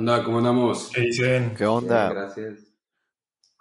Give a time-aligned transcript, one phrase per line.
[0.00, 0.24] Onda?
[0.24, 0.90] ¿Cómo andamos?
[0.94, 1.54] ¿Qué dicen?
[1.54, 2.08] ¿Qué onda?
[2.10, 2.60] gracias.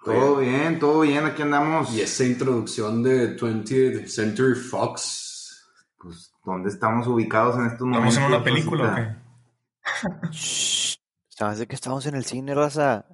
[0.03, 1.93] Todo bien, todo bien, aquí andamos.
[1.93, 5.67] Y esa introducción de 20th Century Fox.
[5.97, 8.17] Pues, ¿dónde estamos ubicados en estos ¿Estamos momentos?
[8.17, 10.29] en una película o qué?
[10.31, 10.95] Shh.
[11.27, 13.05] ¿Sabes de que estamos en el cine, raza?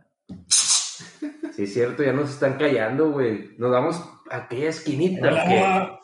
[1.56, 3.56] Sí, es cierto, ya nos están callando, güey.
[3.58, 5.30] Nos vamos a aquella esquinita.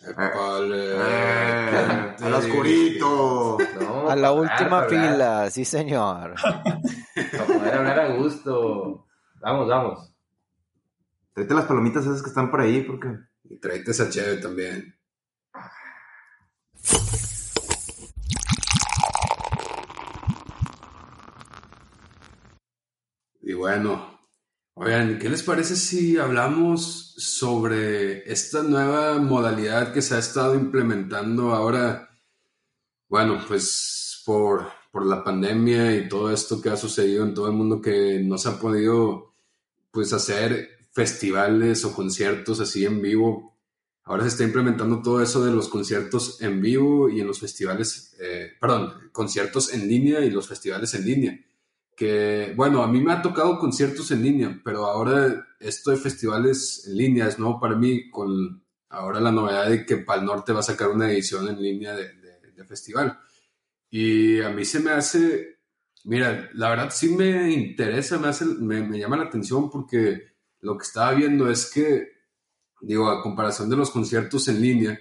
[0.07, 0.93] Épale.
[0.95, 3.57] Eh, al oscurito.
[3.81, 6.35] No, A la para última hablar, fila, sí señor.
[6.41, 9.07] Para poder hablar a gusto.
[9.41, 10.13] Vamos, vamos.
[11.33, 13.09] Tráete las palomitas esas que están por ahí, porque.
[13.43, 14.95] Y tráete esa chévere también.
[23.41, 24.20] Y bueno,
[24.73, 31.53] oigan, ¿qué les parece si hablamos sobre esta nueva modalidad que se ha estado implementando
[31.53, 32.09] ahora?
[33.07, 37.53] Bueno, pues por, por la pandemia y todo esto que ha sucedido en todo el
[37.53, 39.33] mundo que no se ha podido
[39.91, 43.57] pues hacer festivales o conciertos así en vivo.
[44.03, 48.15] Ahora se está implementando todo eso de los conciertos en vivo y en los festivales,
[48.19, 51.39] eh, perdón, conciertos en línea y los festivales en línea.
[51.95, 56.85] Que, bueno, a mí me ha tocado conciertos en línea, pero ahora esto de festivales
[56.87, 60.59] en línea es nuevo para mí con ahora la novedad de que Pal Norte va
[60.59, 62.19] a sacar una edición en línea de,
[62.67, 63.19] festival.
[63.89, 65.57] Y a mí se me hace,
[66.03, 70.77] mira, la verdad sí me interesa, me, hace, me, me llama la atención porque lo
[70.77, 72.07] que estaba viendo es que,
[72.81, 74.99] digo, a comparación de los conciertos en línea,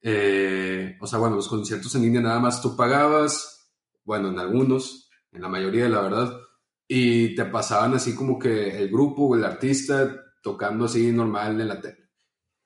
[0.00, 3.70] eh, o sea, bueno, los conciertos en línea nada más tú pagabas,
[4.04, 6.40] bueno, en algunos, en la mayoría, la verdad,
[6.86, 11.68] y te pasaban así como que el grupo o el artista tocando así normal en
[11.68, 12.08] la tele.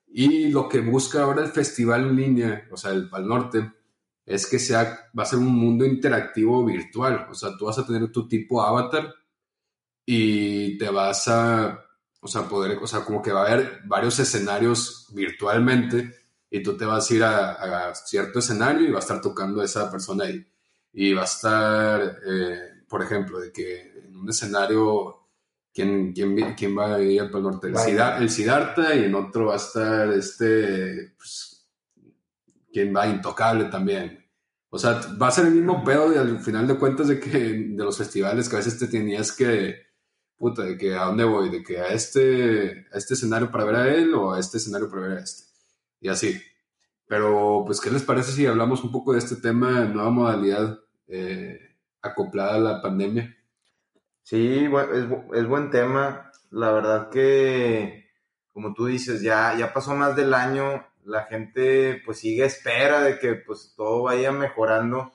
[0.07, 3.73] Y lo que busca ahora el festival en línea, o sea, el Pal Norte,
[4.25, 7.27] es que sea, va a ser un mundo interactivo virtual.
[7.29, 9.13] O sea, tú vas a tener tu tipo avatar
[10.05, 11.83] y te vas a,
[12.21, 16.11] o sea, poder, o sea, como que va a haber varios escenarios virtualmente
[16.49, 19.91] y tú te vas a ir a cierto escenario y va a estar tocando esa
[19.91, 20.45] persona ahí.
[20.93, 25.27] Y va a estar, eh, por ejemplo, de que en un escenario,
[25.73, 27.67] ¿quién, quién, quién va a ir al Pal Norte?
[27.67, 27.75] El.
[27.75, 31.67] Sidar- el Siddhartha y en otro va a estar este, pues,
[32.71, 33.07] ¿quién va?
[33.07, 34.23] Intocable también.
[34.69, 37.29] O sea, va a ser el mismo pedo de, al final de cuentas de que
[37.39, 39.75] de los festivales que a veces te tenías que,
[40.37, 43.75] puta, de que a dónde voy, de que a este, a este escenario para ver
[43.75, 45.43] a él o a este escenario para ver a este.
[46.01, 46.39] Y así.
[47.07, 51.59] Pero, pues, ¿qué les parece si hablamos un poco de este tema, nueva modalidad eh,
[52.01, 53.35] acoplada a la pandemia?
[54.23, 56.31] Sí, es, es buen tema.
[56.51, 58.09] La verdad que,
[58.53, 60.85] como tú dices, ya, ya pasó más del año.
[61.03, 65.11] La gente pues sigue a espera de que pues todo vaya mejorando.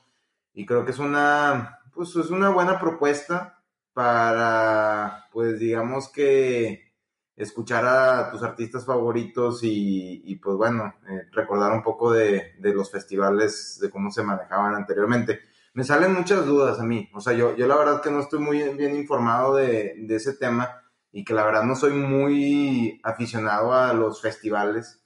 [0.52, 3.62] Y creo que es una, pues es una buena propuesta
[3.92, 6.92] para, pues digamos que
[7.36, 12.74] escuchar a tus artistas favoritos y, y, pues bueno, eh, recordar un poco de, de
[12.74, 15.40] los festivales, de cómo se manejaban anteriormente
[15.78, 17.08] me salen muchas dudas a mí.
[17.14, 20.32] O sea, yo, yo la verdad que no estoy muy bien informado de, de ese
[20.32, 20.82] tema
[21.12, 25.00] y que la verdad no soy muy aficionado a los festivales.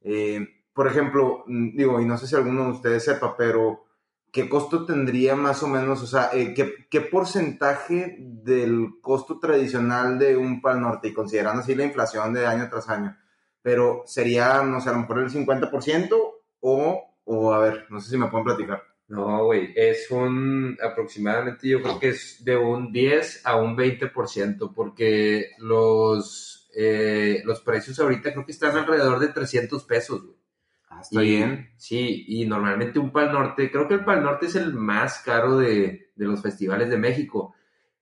[0.00, 3.84] Eh, por ejemplo, mm, digo, y no sé si alguno de ustedes sepa, pero
[4.32, 6.02] ¿qué costo tendría más o menos?
[6.02, 11.60] O sea, eh, ¿qué, ¿qué porcentaje del costo tradicional de un Pal Norte, y considerando
[11.60, 13.14] así la inflación de año tras año,
[13.60, 16.16] pero sería, no sé, a lo mejor el 50%
[16.60, 18.93] o, o a ver, no sé si me pueden platicar.
[19.06, 24.72] No, güey, es un aproximadamente, yo creo que es de un 10 a un 20%,
[24.74, 30.36] porque los, eh, los precios ahorita creo que están alrededor de 300 pesos, güey.
[30.88, 31.70] Ah, está Y- bien.
[31.76, 35.58] Sí, y normalmente un Pal Norte, creo que el Pal Norte es el más caro
[35.58, 37.54] de, de los festivales de México.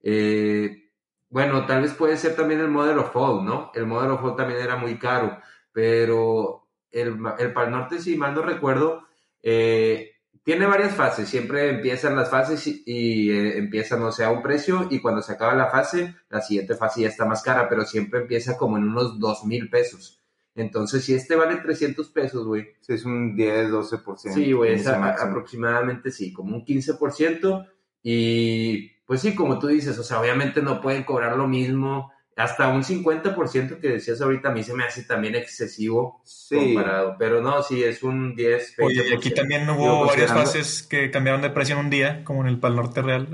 [0.02, 0.90] Eh,
[1.30, 3.72] bueno, tal vez puede ser también el Model of Fall, ¿no?
[3.74, 5.38] El Model of Fall también era muy caro,
[5.72, 9.06] pero el, el Pal Norte, si mal no recuerdo,
[9.42, 10.11] eh,
[10.44, 11.28] tiene varias fases.
[11.28, 15.22] Siempre empiezan las fases y, y, eh, empieza, no sé, a un precio y cuando
[15.22, 18.76] se acaba la fase, la siguiente fase ya está más cara, pero siempre empieza como
[18.76, 20.18] en unos dos mil pesos.
[20.54, 24.34] Entonces, si este vale 300 pesos, güey, Sí, es un 10, 12%.
[24.34, 27.66] Sí, güey, es a- aproximadamente sí, como un 15%.
[28.02, 32.12] Y pues sí, como tú dices, o sea, obviamente no pueden cobrar lo mismo.
[32.36, 36.56] Hasta un 50% que decías ahorita a mí se me hace también excesivo Sí.
[36.74, 37.16] comparado.
[37.18, 38.84] Pero no, sí, es un 10, 20%.
[38.86, 42.40] Oye, y aquí también hubo varias fases que cambiaron de precio en un día, como
[42.42, 43.28] en el Pal Norte Real.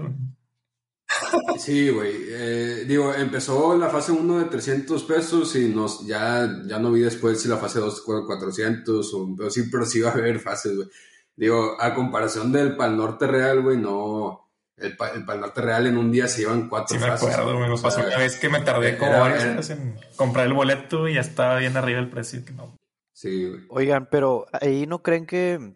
[1.59, 2.13] Sí, güey.
[2.31, 7.01] eh, digo, empezó la fase 1 de 300 pesos y nos, ya, ya no vi
[7.01, 10.39] después si la fase 2 fue 400 o, pero sí, pero sí va a haber
[10.39, 10.89] fases, güey.
[11.37, 14.48] Digo, a comparación del Pal Norte Real, güey, no.
[14.81, 17.29] El, Pa- el Pal Norte Real en un día se iban cuatro Sí, me fases.
[17.35, 21.15] acuerdo, me pasó una vez que me tardé como era- en comprar el boleto y
[21.15, 22.45] ya estaba bien arriba el precio.
[22.45, 22.77] que no.
[23.13, 23.63] Sí, güey.
[23.71, 25.75] Oigan, pero ahí no creen que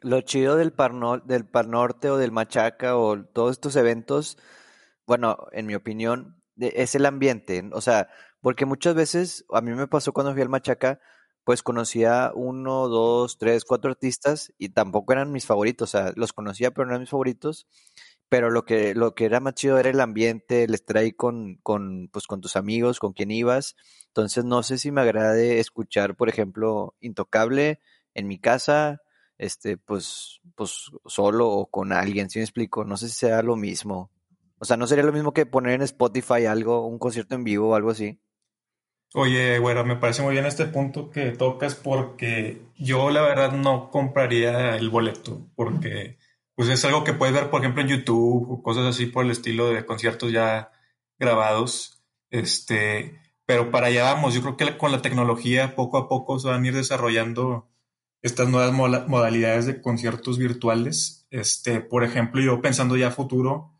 [0.00, 4.38] lo chido del Par, No- del Par Norte o del Machaca o todos estos eventos,
[5.06, 7.68] bueno, en mi opinión, de- es el ambiente.
[7.72, 8.08] O sea,
[8.40, 11.00] porque muchas veces, a mí me pasó cuando fui al Machaca,
[11.46, 15.94] pues conocía uno, dos, tres, cuatro artistas y tampoco eran mis favoritos.
[15.94, 17.68] O sea, los conocía, pero no eran mis favoritos.
[18.28, 21.58] Pero lo que, lo que era más chido era el ambiente, el estar ahí con,
[21.62, 23.76] con, pues, con tus amigos, con quien ibas.
[24.08, 27.80] Entonces no sé si me agrade escuchar, por ejemplo, Intocable
[28.14, 29.00] en mi casa,
[29.38, 32.84] este, pues, pues solo o con alguien, ¿sí me explico?
[32.84, 34.10] No sé si sea lo mismo.
[34.58, 37.68] O sea, no sería lo mismo que poner en Spotify algo, un concierto en vivo
[37.68, 38.18] o algo así.
[39.14, 43.90] Oye, güero, me parece muy bien este punto que tocas porque yo la verdad no
[43.90, 46.18] compraría el boleto porque
[46.54, 49.30] pues es algo que puedes ver, por ejemplo, en YouTube o cosas así por el
[49.30, 50.72] estilo de conciertos ya
[51.18, 52.02] grabados.
[52.30, 56.48] Este, pero para allá vamos, yo creo que con la tecnología poco a poco se
[56.48, 57.68] van a ir desarrollando
[58.22, 58.72] estas nuevas
[59.06, 61.26] modalidades de conciertos virtuales.
[61.30, 63.72] Este, por ejemplo, yo pensando ya a futuro,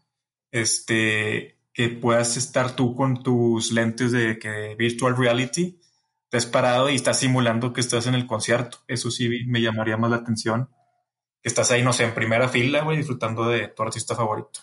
[0.52, 5.78] este, que puedas estar tú con tus lentes de que virtual reality,
[6.24, 8.78] estás parado y estás simulando que estás en el concierto.
[8.88, 10.70] Eso sí me llamaría más la atención.
[11.42, 14.60] Estás ahí, no sé, en primera fila, güey, disfrutando de tu artista favorito.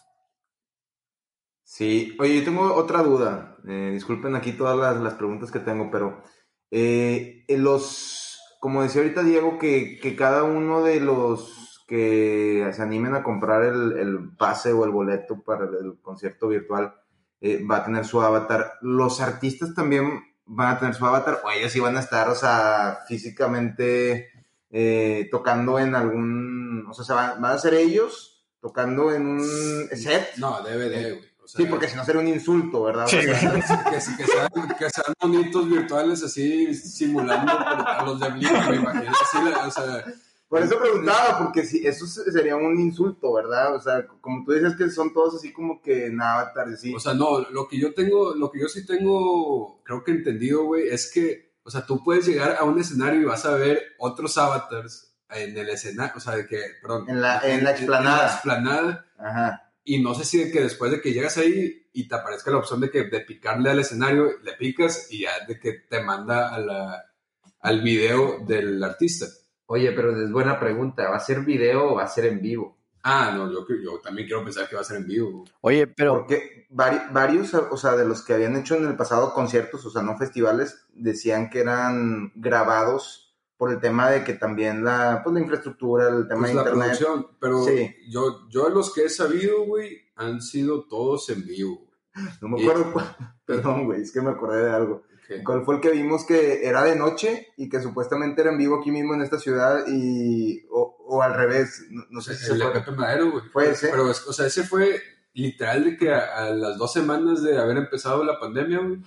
[1.64, 3.58] Sí, oye, yo tengo otra duda.
[3.68, 6.24] Eh, disculpen aquí todas las, las preguntas que tengo, pero
[6.72, 12.82] eh, en los, como decía ahorita Diego, que, que cada uno de los que se
[12.82, 16.96] animen a comprar el, el pase o el boleto para el concierto virtual
[17.44, 18.76] eh, va a tener su avatar.
[18.80, 22.36] Los artistas también van a tener su avatar, o ellos sí van a estar, o
[22.36, 24.32] sea, físicamente
[24.72, 29.44] eh, tocando en algún, o sea, se van, van a ser ellos tocando en un
[29.94, 30.38] set.
[30.38, 31.34] No, debe de, güey.
[31.44, 33.08] O sea, Sí, porque si no sería un insulto, ¿verdad?
[33.08, 33.62] O sea, que, que
[34.02, 39.12] sean, que sean monitos virtuales así simulando a los de Blink, me imagino.
[39.12, 40.06] Así, o sea,
[40.54, 43.76] por eso preguntaba, porque si eso se- sería un insulto, ¿verdad?
[43.76, 46.94] O sea, como tú dices que son todos así como que en avatar, sí.
[46.96, 50.64] O sea, no, lo que yo tengo, lo que yo sí tengo, creo que entendido,
[50.66, 53.82] güey, es que, o sea, tú puedes llegar a un escenario y vas a ver
[53.98, 57.10] otros avatars en el escenario, o sea, de que, perdón.
[57.10, 58.20] En la- en la explanada.
[58.20, 59.06] En la explanada.
[59.18, 59.72] Ajá.
[59.84, 62.58] Y no sé si de que después de que llegas ahí y te aparezca la
[62.58, 66.54] opción de que de picarle al escenario, le picas y ya de que te manda
[66.54, 67.04] a la,
[67.62, 69.26] al video del artista.
[69.68, 71.10] Oye, pero es buena pregunta.
[71.10, 72.78] ¿Va a ser video o va a ser en vivo?
[73.04, 75.44] Ah, no, yo, yo también quiero pensar que va a ser en vivo.
[75.62, 79.34] Oye, pero Porque vari- varios, o sea, de los que habían hecho en el pasado
[79.34, 84.84] conciertos, o sea, no festivales, decían que eran grabados por el tema de que también
[84.86, 86.98] la, pues, la infraestructura, el tema Pues de la internet.
[86.98, 87.96] producción, pero Sí.
[88.10, 91.86] yo, yo los que he sabido, güey, han sido todos en vivo.
[92.42, 93.06] No me Y- acuerdo cuál.
[93.46, 95.04] Perdón, güey, es que me acordé de algo.
[95.44, 98.80] ¿Cuál fue el que vimos que era de noche y que supuestamente era en vivo
[98.80, 101.86] aquí mismo en esta ciudad y o, o al revés?
[101.90, 102.74] No, no sé si se el de fue.
[102.74, 103.44] Pepe Madero, güey.
[103.52, 103.90] Fue ese.
[103.90, 105.02] Pero, o sea, ese fue
[105.34, 109.00] literal de que a, a las dos semanas de haber empezado la pandemia, güey.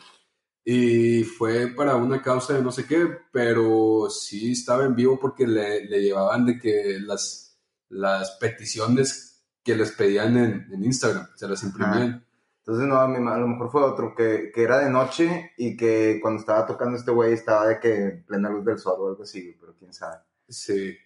[0.64, 5.46] Y fue para una causa de no sé qué, pero sí estaba en vivo porque
[5.46, 7.56] le, le llevaban de que las,
[7.88, 12.26] las peticiones que les pedían en, en Instagram, se las imprimían.
[12.66, 15.76] Entonces, no, a, mí, a lo mejor fue otro que, que era de noche y
[15.76, 19.22] que cuando estaba tocando este güey estaba de que plena luz del sol o algo
[19.22, 20.16] así, güey, pero quién sabe.
[20.48, 20.96] Sí.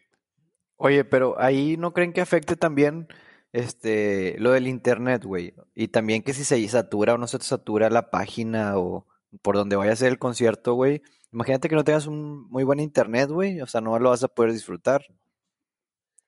[0.77, 3.09] Oye, pero ahí no creen que afecte también
[3.53, 5.53] este lo del internet, güey.
[5.75, 9.07] Y también que si se satura o no se satura la página o
[9.43, 11.03] por donde vaya a ser el concierto, güey.
[11.31, 13.61] Imagínate que no tengas un muy buen internet, güey.
[13.61, 15.05] O sea, no lo vas a poder disfrutar.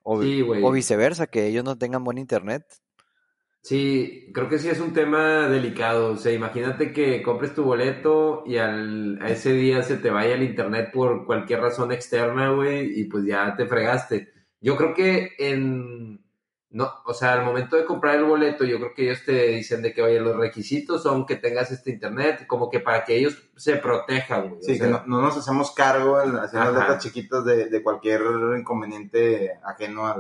[0.03, 0.63] O, Sí, güey.
[0.63, 2.67] o viceversa, que ellos no tengan buen internet.
[3.65, 6.13] Sí, creo que sí es un tema delicado.
[6.13, 10.35] O sea, imagínate que compres tu boleto y al, a ese día se te vaya
[10.35, 14.33] el internet por cualquier razón externa, güey, y pues ya te fregaste.
[14.61, 16.25] Yo creo que en,
[16.71, 19.81] no, o sea, al momento de comprar el boleto, yo creo que ellos te dicen
[19.83, 23.49] de que, oye, los requisitos son que tengas este internet, como que para que ellos
[23.57, 24.61] se protejan, güey.
[24.61, 27.67] O Sí, sea, que no, no nos hacemos cargo en hacer las letras chiquitas de,
[27.69, 28.23] de cualquier
[28.59, 30.17] inconveniente ajeno a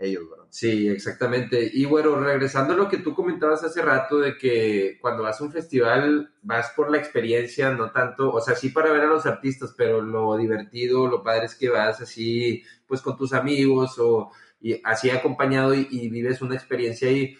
[0.00, 0.24] ellos.
[0.48, 1.70] Sí, exactamente.
[1.72, 5.44] Y bueno, regresando a lo que tú comentabas hace rato de que cuando vas a
[5.44, 9.26] un festival vas por la experiencia, no tanto, o sea, sí para ver a los
[9.26, 14.32] artistas, pero lo divertido, lo padre es que vas así, pues con tus amigos o
[14.60, 17.36] y así acompañado y, vives una experiencia ahí.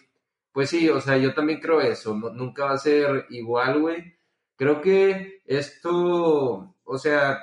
[0.52, 4.16] Pues sí, o sea, yo también creo eso, nunca va a ser igual, güey.
[4.56, 7.38] Creo que esto, o sea,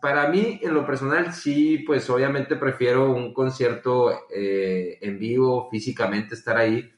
[0.00, 6.34] para mí, en lo personal, sí, pues obviamente prefiero un concierto eh, en vivo, físicamente
[6.34, 6.90] estar ahí,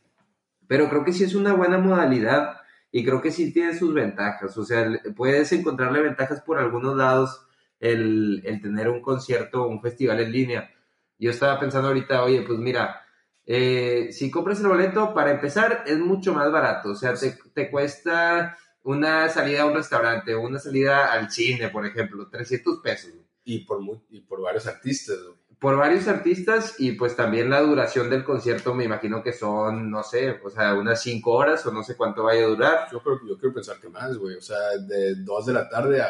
[0.66, 2.56] pero creo que sí es una buena modalidad
[2.90, 7.46] y creo que sí tiene sus ventajas, o sea, puedes encontrarle ventajas por algunos lados
[7.80, 10.70] el, el tener un concierto, un festival en línea.
[11.18, 13.02] Yo estaba pensando ahorita, oye, pues mira,
[13.46, 17.70] eh, si compras el boleto, para empezar, es mucho más barato, o sea, te, te
[17.70, 23.10] cuesta una salida a un restaurante una salida al cine, por ejemplo, 300 pesos.
[23.10, 23.24] güey.
[23.46, 25.44] Y por, y por varios artistas, güey.
[25.58, 30.02] Por varios artistas y pues también la duración del concierto me imagino que son, no
[30.02, 32.88] sé, o sea, unas 5 horas o no sé cuánto vaya a durar.
[32.92, 34.36] Yo, creo, yo quiero pensar que más, güey.
[34.36, 36.08] O sea, de 2 de la tarde a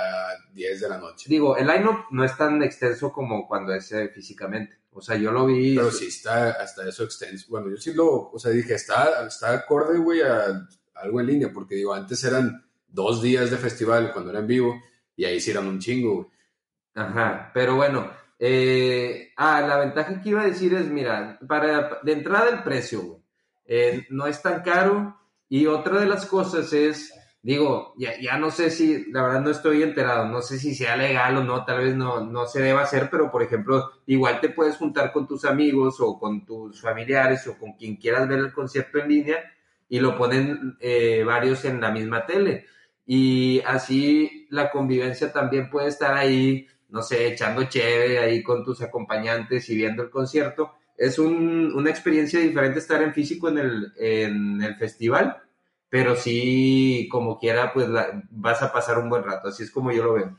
[0.52, 1.26] 10 de la noche.
[1.28, 4.78] Digo, el line-up no es tan extenso como cuando es eh, físicamente.
[4.90, 5.76] O sea, yo lo vi...
[5.76, 7.46] Pero sí está hasta eso extenso.
[7.48, 11.52] Bueno, yo sí lo, o sea, dije, está, está acorde, güey, a algo en línea,
[11.52, 12.63] porque digo, antes eran
[12.94, 14.80] dos días de festival cuando era en vivo,
[15.16, 16.30] y ahí sí eran un chingo.
[16.94, 22.12] Ajá, pero bueno, eh, ah, la ventaja que iba a decir es, mira, para de
[22.12, 23.20] entrada el precio,
[23.66, 28.52] eh, no es tan caro y otra de las cosas es, digo, ya, ya no
[28.52, 31.78] sé si, la verdad no estoy enterado, no sé si sea legal o no, tal
[31.78, 35.44] vez no, no se deba hacer, pero por ejemplo, igual te puedes juntar con tus
[35.44, 39.38] amigos o con tus familiares o con quien quieras ver el concierto en línea
[39.88, 42.66] y lo ponen eh, varios en la misma tele.
[43.06, 48.80] Y así la convivencia también puede estar ahí, no sé, echando cheve ahí con tus
[48.82, 50.72] acompañantes y viendo el concierto.
[50.96, 55.42] Es un- una experiencia diferente estar en físico en el, en el festival,
[55.88, 59.48] pero sí, como quiera, pues la- vas a pasar un buen rato.
[59.48, 60.36] Así es como yo lo veo.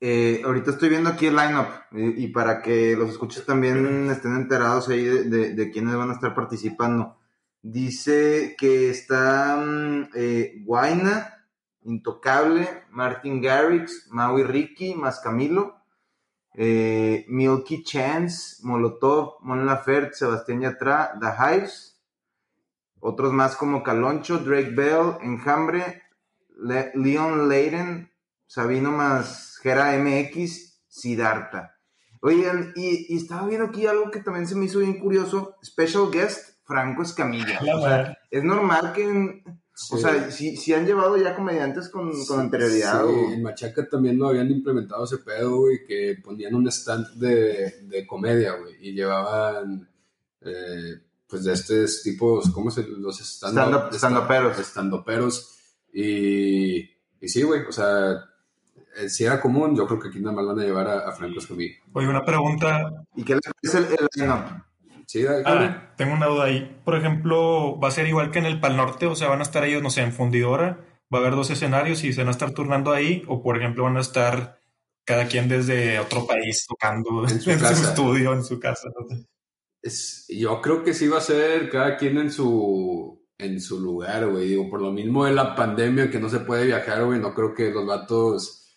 [0.00, 4.34] Eh, ahorita estoy viendo aquí el lineup eh, y para que los escuches también estén
[4.36, 7.16] enterados ahí de, de, de quiénes van a estar participando.
[7.64, 11.46] Dice que están eh, Guaina,
[11.82, 15.76] Intocable, Martin Garrix, Maui Ricky, más Camilo,
[16.54, 22.02] eh, Milky Chance, Molotov, Mon Laferte, Sebastián Yatra, The Hives,
[23.00, 26.02] otros más como Caloncho, Drake Bell, Enjambre,
[26.58, 28.10] Le- Leon Leiden,
[28.46, 31.76] Sabino más Gera MX, Siddhartha.
[32.20, 35.56] Oigan, y estaba viendo aquí algo que también se me hizo bien curioso.
[35.62, 37.60] Special guest, Franco Escamilla.
[37.62, 39.42] La O sea, es normal que, en-
[39.90, 43.04] o sea, si, si han llevado ya comediantes con, con anterioridad.
[43.06, 47.08] Sí, o- en Machaca también no habían implementado ese pedo, güey, que ponían un stand
[47.16, 49.88] de, de comedia, güey, y llevaban,
[50.42, 54.58] eh, pues, de estos tipos, ¿cómo se los stand Stand-up- stand-uperos.
[54.58, 55.50] Estandoperos.
[55.92, 56.78] Y,
[57.20, 58.12] y sí, güey, o sea,
[58.96, 61.12] eh, si era común, yo creo que aquí nada más van a llevar a, a
[61.12, 61.74] Franco Escamilla.
[61.92, 62.90] Oye, una pregunta.
[63.16, 63.42] ¿Y qué les
[63.72, 64.64] parece el, el line-up?
[65.06, 65.24] Sí?
[65.44, 66.80] Ah, tengo una duda ahí.
[66.84, 69.06] Por ejemplo, ¿va a ser igual que en el Pal Norte?
[69.06, 70.80] O sea, ¿van a estar ellos, no sé, en fundidora?
[71.12, 73.22] ¿Va a haber dos escenarios y se van a estar turnando ahí?
[73.28, 74.58] ¿O, por ejemplo, van a estar
[75.04, 77.88] cada quien desde otro país tocando En su en su casa.
[77.90, 78.88] estudio, en su casa?
[79.82, 84.26] Es, yo creo que sí va a ser cada quien en su, en su lugar,
[84.28, 84.48] güey.
[84.48, 87.54] Digo, por lo mismo de la pandemia que no se puede viajar, güey, no creo
[87.54, 88.76] que los vatos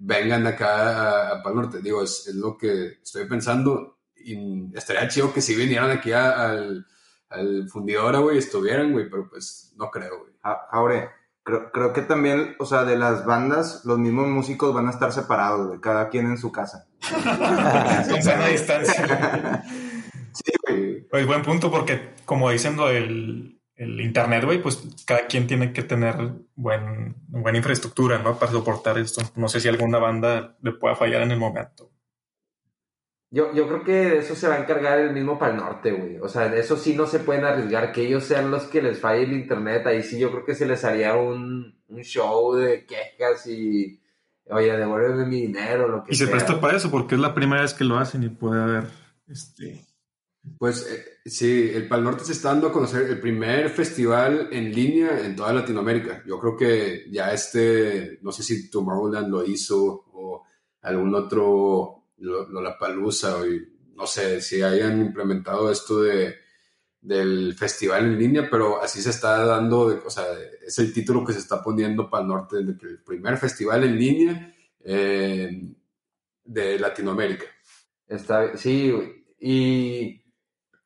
[0.00, 1.80] vengan acá a, a Pal Norte.
[1.80, 3.97] Digo, es, es lo que estoy pensando.
[4.24, 6.86] Y estaría chido que si vinieran aquí a- al,
[7.30, 10.32] al fundidora, güey, estuvieran, güey, pero pues no creo, güey.
[10.70, 11.08] Jaure,
[11.42, 15.12] creo, creo que también, o sea, de las bandas, los mismos músicos van a estar
[15.12, 16.86] separados, güey, cada quien en su casa.
[18.10, 19.64] Con sana distancia.
[20.32, 21.00] Sí, güey.
[21.08, 25.72] Pues buen punto, porque como dicen lo del el internet, güey, pues cada quien tiene
[25.72, 26.16] que tener
[26.56, 28.36] buen, buena infraestructura, ¿no?
[28.36, 29.22] Para soportar esto.
[29.36, 31.88] No sé si alguna banda le pueda fallar en el momento.
[33.30, 35.92] Yo, yo creo que de eso se va a encargar el mismo para el norte,
[35.92, 36.18] güey.
[36.18, 39.00] O sea, de eso sí no se pueden arriesgar, que ellos sean los que les
[39.00, 39.86] falle el internet.
[39.86, 44.00] Ahí sí yo creo que se les haría un, un show de quejas y,
[44.48, 47.60] oye, devuélveme mi dinero, lo que Y se presta para eso, porque es la primera
[47.60, 48.84] vez que lo hacen y puede haber,
[49.28, 49.84] este...
[50.56, 54.72] Pues eh, sí, el Pal Norte se está dando a conocer el primer festival en
[54.72, 56.22] línea en toda Latinoamérica.
[56.26, 60.44] Yo creo que ya este, no sé si Tomorrowland lo hizo o
[60.80, 66.36] algún otro Lollapalooza y no sé si hayan implementado esto de
[67.00, 70.24] del festival en línea, pero así se está dando, o sea,
[70.66, 74.54] es el título que se está poniendo para el norte, el primer festival en línea
[74.84, 75.62] eh,
[76.44, 77.46] de Latinoamérica.
[78.08, 78.92] Está, sí,
[79.38, 80.20] y,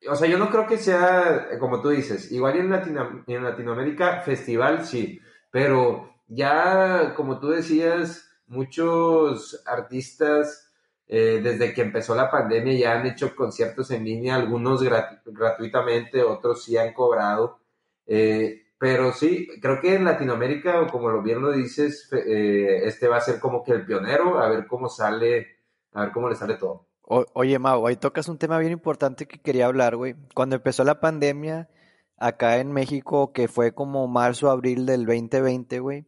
[0.07, 4.21] o sea, yo no creo que sea, como tú dices, igual en, Latino- en Latinoamérica,
[4.21, 10.71] festival sí, pero ya, como tú decías, muchos artistas,
[11.15, 16.23] eh, desde que empezó la pandemia, ya han hecho conciertos en línea, algunos gratu- gratuitamente,
[16.23, 17.59] otros sí han cobrado.
[18.07, 23.17] Eh, pero sí, creo que en Latinoamérica, o como bien lo dices, eh, este va
[23.17, 25.47] a ser como que el pionero, a ver cómo sale,
[25.93, 26.87] a ver cómo le sale todo.
[27.03, 30.15] O- oye, Mau, ahí tocas un tema bien importante que quería hablar, güey.
[30.33, 31.69] Cuando empezó la pandemia
[32.17, 36.05] acá en México, que fue como marzo, abril del 2020, güey.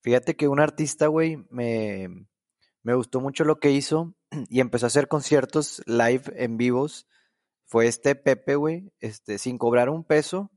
[0.00, 2.26] Fíjate que un artista, güey, me,
[2.82, 4.14] me gustó mucho lo que hizo
[4.48, 7.06] y empezó a hacer conciertos live en vivos.
[7.66, 10.50] Fue este Pepe, güey, este, sin cobrar un peso.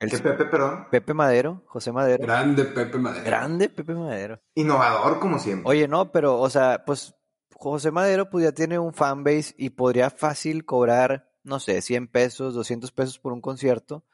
[0.00, 0.86] El ¿Qué Pepe, perdón?
[0.90, 2.22] Pepe Madero, José Madero.
[2.22, 3.24] Grande Pepe Madero.
[3.24, 4.40] Grande Pepe Madero.
[4.54, 5.68] Innovador, como siempre.
[5.68, 7.14] Oye, no, pero, o sea, pues
[7.54, 12.54] José Madero pues ya tiene un fanbase y podría fácil cobrar, no sé, 100 pesos,
[12.54, 14.04] 200 pesos por un concierto.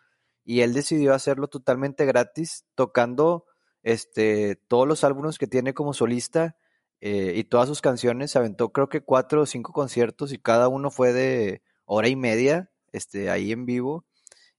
[0.45, 3.47] Y él decidió hacerlo totalmente gratis, tocando
[3.83, 6.57] este, todos los álbumes que tiene como solista
[7.01, 8.33] eh, y todas sus canciones.
[8.33, 12.17] Se aventó creo que cuatro o cinco conciertos y cada uno fue de hora y
[12.17, 14.05] media este, ahí en vivo.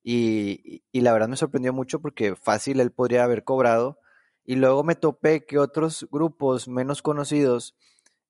[0.04, 4.00] Y, la verdad me sorprendió mucho porque fácil él podría haber cobrado.
[4.46, 7.76] Y luego me topé que otros grupos menos conocidos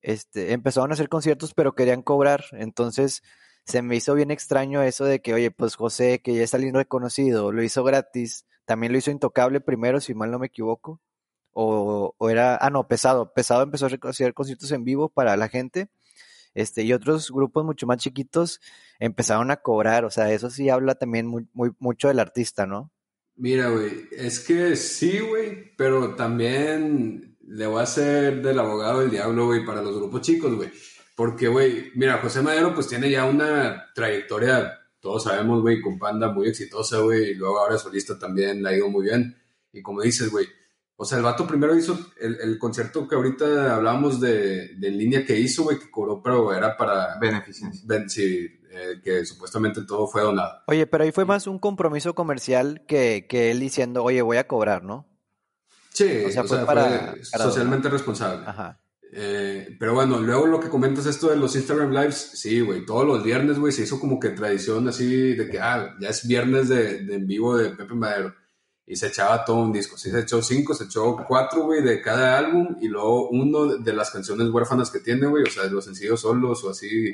[0.00, 2.44] este, empezaron a hacer conciertos pero querían cobrar.
[2.52, 3.22] Entonces
[3.66, 6.74] se me hizo bien extraño eso de que, oye, pues José, que ya es alguien
[6.74, 8.46] reconocido, lo hizo gratis.
[8.64, 11.00] También lo hizo Intocable primero, si mal no me equivoco.
[11.58, 13.32] O, o era, ah, no, Pesado.
[13.32, 15.88] Pesado empezó a hacer conciertos en vivo para la gente.
[16.52, 18.60] Este, y otros grupos mucho más chiquitos
[18.98, 20.04] empezaron a cobrar.
[20.04, 22.90] O sea, eso sí habla también muy, mucho del artista, ¿no?
[23.36, 29.10] Mira, güey, es que sí, güey, pero también le voy a hacer del abogado del
[29.10, 30.70] diablo, güey, para los grupos chicos, güey.
[31.14, 36.30] Porque, güey, mira, José Madero pues tiene ya una trayectoria, todos sabemos, güey, con Panda
[36.30, 39.34] muy exitosa, güey, y luego ahora solista también le ha ido muy bien.
[39.72, 40.46] Y como dices, güey,
[40.96, 44.96] o sea, el vato primero hizo el, el concierto que ahorita hablábamos de, de en
[44.98, 47.18] línea que hizo, güey, que cobró, pero era para...
[47.20, 47.84] Beneficencia.
[48.08, 50.62] sí, eh, que supuestamente todo fue donado.
[50.66, 54.46] Oye, pero ahí fue más un compromiso comercial que, que él diciendo, oye, voy a
[54.48, 55.06] cobrar, ¿no?
[55.92, 58.44] Sí, O sea, o fue sea, para- fue para socialmente responsable.
[58.46, 58.80] Ajá.
[59.12, 63.06] Eh, pero bueno, luego lo que comentas esto de los Instagram Lives, sí, güey, todos
[63.06, 66.68] los viernes, güey, se hizo como que tradición así de que, ah, ya es viernes
[66.68, 68.34] de, de en vivo de Pepe Madero.
[68.86, 69.98] Y se echaba todo un disco.
[69.98, 72.76] Sí, se echó cinco, se echó cuatro, güey, de cada álbum.
[72.80, 76.62] Y luego uno de- las canciones huérfanas que tiene, güey, o sea, los sencillos solos
[76.64, 77.12] o así,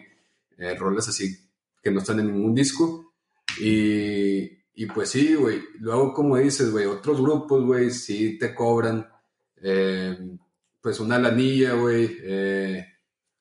[0.58, 1.34] eh, roles así
[1.82, 3.12] que no están en ningún disco.
[3.60, 5.62] Y, y pues sí, güey.
[5.80, 9.08] Luego, como dices, güey, otros grupos, güey, sí te cobran.
[9.64, 10.18] eh,
[10.80, 12.18] pues una lanilla, güey.
[12.22, 12.86] eh,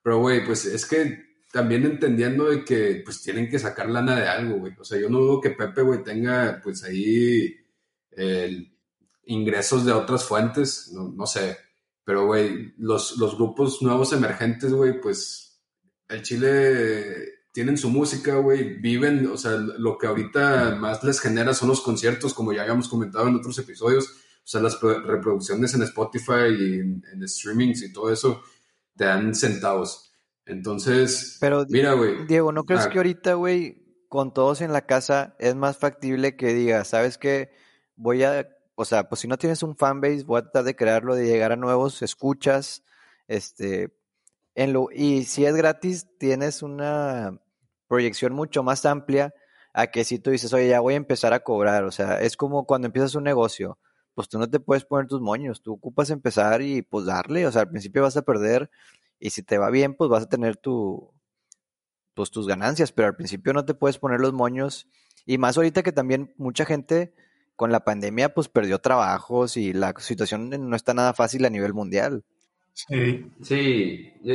[0.04, 1.20] pero, güey, pues es que
[1.52, 4.74] también entendiendo de que pues tienen que sacar lana de algo, güey.
[4.80, 7.56] O sea, yo no dudo que Pepe, güey, tenga pues ahí
[9.26, 11.58] ingresos de otras fuentes, no, no sé.
[12.04, 15.62] Pero, güey, los, los grupos nuevos emergentes, güey, pues
[16.10, 17.04] el Chile
[17.54, 21.82] tienen su música, güey, viven, o sea, lo que ahorita más les genera son los
[21.82, 26.50] conciertos, como ya habíamos comentado en otros episodios, o sea, las pro- reproducciones en Spotify
[26.58, 28.41] y en, en streamings y todo eso
[28.95, 30.12] te dan centavos.
[30.45, 32.89] Entonces, Pero, mira, güey, Diego, ¿no crees Ah.
[32.89, 33.78] que ahorita, güey,
[34.10, 37.52] con todos en la casa, es más factible que digas, ¿sabes qué?
[38.02, 41.14] Voy a, o sea, pues si no tienes un fanbase, voy a tratar de crearlo,
[41.16, 42.84] de llegar a nuevos escuchas,
[43.28, 43.94] este,
[44.56, 47.40] en lo, y si es gratis, tienes una
[47.88, 49.36] proyección mucho más amplia
[49.74, 52.36] a que si tú dices, oye, ya voy a empezar a cobrar, o sea, es
[52.36, 53.78] como cuando empiezas un negocio,
[54.16, 57.52] pues tú no te puedes poner tus moños, tú ocupas empezar y pues darle, o
[57.52, 58.72] sea, al principio vas a perder
[59.20, 61.14] y si te va bien, pues vas a tener tu,
[62.16, 64.88] pues tus ganancias, pero al principio no te puedes poner los moños.
[65.26, 67.14] Y más ahorita que también mucha gente
[67.62, 71.76] con la pandemia pues perdió trabajos y la situación no está nada fácil a nivel
[71.76, 72.24] mundial.
[72.74, 73.32] Sí.
[73.43, 74.34] Sí, yo,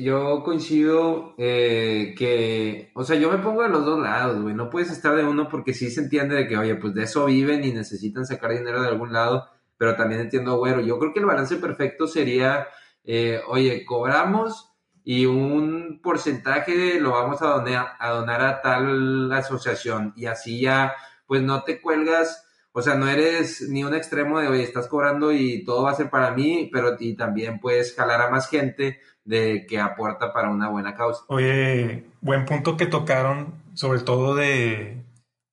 [0.00, 4.70] yo coincido eh, que, o sea, yo me pongo de los dos lados, güey, no
[4.70, 7.62] puedes estar de uno porque sí se entiende de que, oye, pues de eso viven
[7.62, 11.26] y necesitan sacar dinero de algún lado, pero también entiendo, güero, yo creo que el
[11.26, 12.66] balance perfecto sería,
[13.04, 14.72] eh, oye, cobramos
[15.04, 20.92] y un porcentaje lo vamos a donar, a donar a tal asociación y así ya,
[21.26, 22.46] pues no te cuelgas
[22.78, 25.94] o sea, no eres ni un extremo de, oye, estás cobrando y todo va a
[25.94, 30.50] ser para mí, pero y también puedes jalar a más gente de que aporta para
[30.50, 31.22] una buena causa.
[31.28, 35.02] Oye, buen punto que tocaron, sobre todo de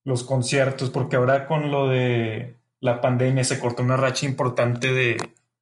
[0.04, 5.16] los conciertos, porque ahora con lo de la pandemia se cortó una racha importante de,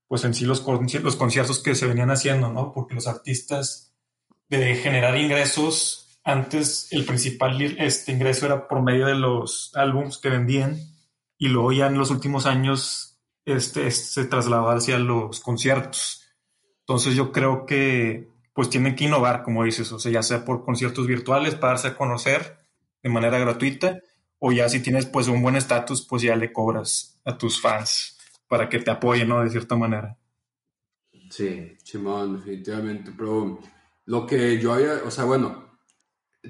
[0.07, 2.73] pues en sí, los, los conciertos que se venían haciendo, ¿no?
[2.73, 3.93] Porque los artistas
[4.49, 10.29] de generar ingresos, antes el principal este ingreso era por medio de los álbums que
[10.29, 10.77] vendían
[11.37, 16.23] y luego ya en los últimos años este, se trasladó hacia los conciertos.
[16.81, 20.63] Entonces yo creo que pues tienen que innovar, como dices, o sea, ya sea por
[20.63, 22.57] conciertos virtuales para darse a conocer
[23.01, 23.99] de manera gratuita,
[24.39, 28.17] o ya si tienes pues un buen estatus, pues ya le cobras a tus fans
[28.47, 29.43] para que te apoyen, ¿no?
[29.43, 30.17] De cierta manera.
[31.29, 33.59] Sí, Simón, definitivamente, pero
[34.05, 35.70] lo que yo había, o sea, bueno,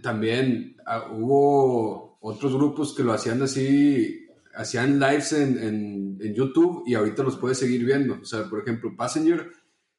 [0.01, 6.93] también ah, hubo otros grupos que lo hacían así hacían lives en, en, YouTube y
[6.93, 8.19] ahorita los puedes seguir viendo.
[8.21, 9.51] O sea, por ejemplo, Passenger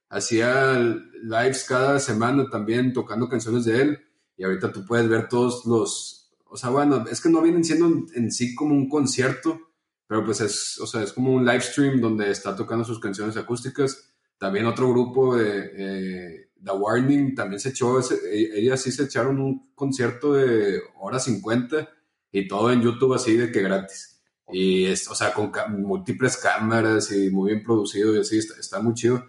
[0.08, 0.78] hacía
[1.22, 3.98] lives cada semana también tocando canciones de él
[4.36, 6.32] y ahorita tú puedes ver todos los...
[6.44, 9.58] O sea, bueno, es que no vienen siendo en, sí como un concierto,
[10.06, 13.36] pero pues es, o sea, es como un live stream donde está tocando sus canciones
[13.36, 14.12] acústicas.
[14.38, 19.40] También otro grupo de eh, The Warning también se echó, e, ellas sí se echaron
[19.40, 21.88] un concierto de hora 50
[22.30, 24.20] y todo en YouTube así de que gratis.
[24.50, 28.94] Y, es, o sea, con múltiples cámaras y muy bien producido y así, está, muy
[28.94, 29.24] chido.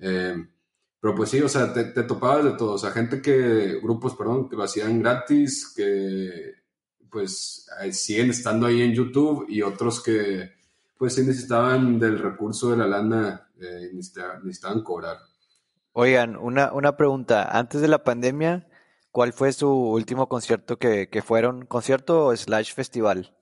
[0.00, 0.36] Eh,
[1.00, 2.72] pero pues sí, o sea, te, topabas de todo.
[2.72, 6.54] O sea, gente que, grupos, perdón, que lo hacían gratis, que
[7.10, 10.52] pues siguen estando ahí en YouTube y otros que
[10.98, 15.18] pues sí necesitaban del recurso de la lana eh, necesitaban, cobrar.
[15.92, 17.48] Oigan, una, una pregunta.
[17.58, 18.68] Antes de la pandemia,
[19.10, 21.66] ¿cuál fue su último concierto que, que fueron?
[21.66, 23.34] ¿Concierto o slash festival?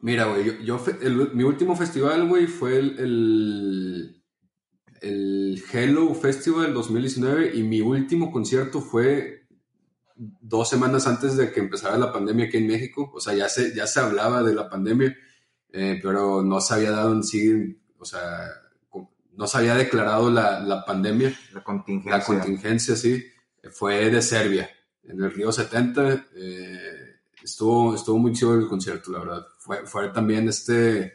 [0.00, 0.82] Mira, güey, yo,
[1.34, 4.22] mi último festival, güey, fue el,
[5.00, 9.46] el, Hello Festival 2019 y mi último concierto fue
[10.14, 13.10] dos semanas antes de que empezara la pandemia aquí en México.
[13.14, 15.16] O sea, ya se, ya se hablaba de la pandemia,
[15.72, 18.48] eh, pero no se había dado en sí, o sea,
[19.36, 21.34] no se había declarado la, la pandemia.
[21.52, 22.18] La contingencia.
[22.18, 23.24] La contingencia, sí.
[23.70, 24.70] Fue de Serbia,
[25.04, 26.26] en el Río 70.
[26.36, 29.46] Eh, estuvo, estuvo muy chido el concierto, la verdad.
[29.58, 31.14] Fue, fue también este,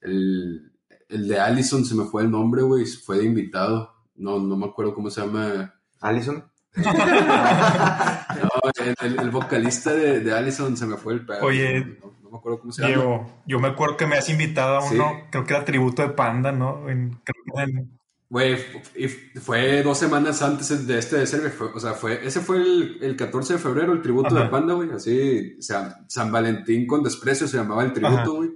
[0.00, 0.72] el,
[1.08, 3.94] el de Allison, se me fue el nombre, güey, fue de invitado.
[4.16, 5.74] No, no me acuerdo cómo se llama.
[6.00, 6.44] ¿Allison?
[6.76, 6.84] no,
[9.00, 11.42] el, el, vocalista de, de, Allison se me fue el pedo.
[11.42, 13.26] Oye, no, me acuerdo cómo se llama.
[13.46, 16.52] yo me acuerdo que me has invitado a uno, creo que era tributo de Panda,
[16.52, 16.88] ¿no?
[16.88, 18.56] En, creo que en, Güey,
[19.42, 21.52] fue dos semanas antes de este de Serbia.
[21.74, 24.88] o sea, fue, ese fue el, el 14 de febrero, el tributo de Panda, güey.
[24.92, 28.50] Así, o sea, San Valentín con desprecio se llamaba el tributo, güey.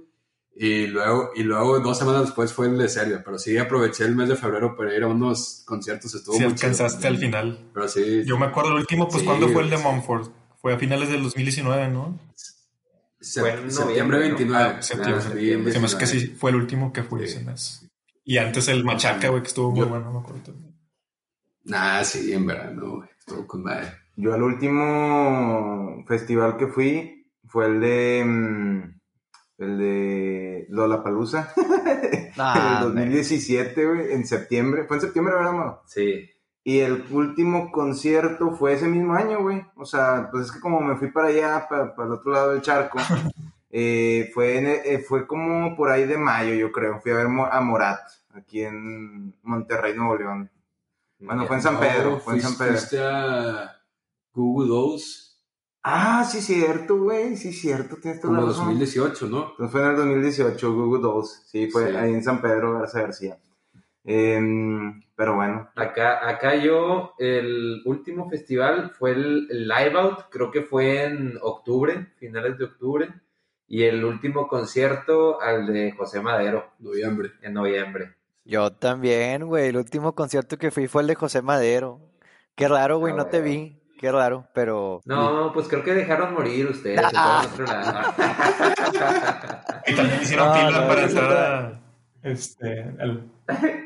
[0.55, 3.21] Y luego, y luego, dos semanas después fue el de Serbia.
[3.25, 6.15] Pero sí aproveché el mes de febrero para ir a unos conciertos.
[6.15, 7.59] Estuvo sí, alcanzaste al final.
[7.73, 8.23] Pero sí.
[8.25, 10.29] Yo me acuerdo el último, pues, ¿cuándo fue el de Mumford?
[10.61, 12.17] Fue a finales del 2019, ¿no?
[13.35, 14.63] En septiembre 29.
[14.63, 15.73] Ah, septiembre, septiembre.
[15.73, 17.87] Se me hace que sí, fue el último que fue ese mes.
[18.23, 20.75] Y antes el Machaca, güey, que estuvo muy bueno, me acuerdo también.
[21.65, 23.09] Nah, sí, en verano, güey.
[23.19, 23.91] Estuvo con madre.
[24.15, 28.23] Yo al último festival que fui fue el de.
[28.25, 28.99] Mm,
[29.57, 31.53] el de Lollapalooza.
[32.37, 34.83] Ah, en el 2017, güey, en septiembre.
[34.83, 35.81] ¿Fue en septiembre, verdad, mano?
[35.85, 36.29] Sí.
[36.65, 39.65] Y el último concierto fue ese mismo año, güey.
[39.75, 42.51] O sea, pues es que como me fui para allá, para, para el otro lado
[42.51, 42.97] del charco,
[43.77, 47.01] Eh, fue, eh, fue como por ahí de mayo, yo creo.
[47.01, 47.99] Fui a ver a Morat,
[48.33, 50.49] aquí en Monterrey, Nuevo León.
[51.19, 52.21] Bueno, fue en San Pedro.
[52.21, 52.71] Fue en San Pedro.
[52.71, 53.75] ¿Fuiste a
[54.33, 55.41] Google Dolls?
[55.83, 57.35] Ah, sí, cierto, güey.
[57.35, 57.97] Sí, cierto.
[57.97, 59.49] Tienes Como 2018, ¿no?
[59.51, 61.43] Entonces fue en el 2018, Google Dolls.
[61.45, 63.37] Sí, fue ahí en San Pedro, Garza García.
[64.05, 65.69] Em, pero bueno.
[65.75, 72.07] Acá, acá yo, el último festival fue el Live Out, creo que fue en octubre,
[72.17, 73.09] finales de octubre.
[73.67, 76.73] Y el último concierto al de José Madero.
[76.79, 77.31] Noviembre.
[77.41, 78.13] En noviembre.
[78.43, 79.69] Yo también, güey.
[79.69, 81.99] El último concierto que fui fue el de José Madero.
[82.53, 83.81] Qué raro, güey, Ah, no te vi.
[83.97, 85.01] Qué raro, pero.
[85.05, 87.01] No, pues creo que dejaron morir ustedes.
[87.15, 87.47] Ah.
[87.51, 88.13] otro lado.
[89.87, 91.81] Y también hicieron No, para entrar a,
[92.23, 93.31] este, al-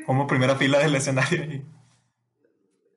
[0.06, 1.44] como primera fila del escenario.
[1.44, 1.66] y-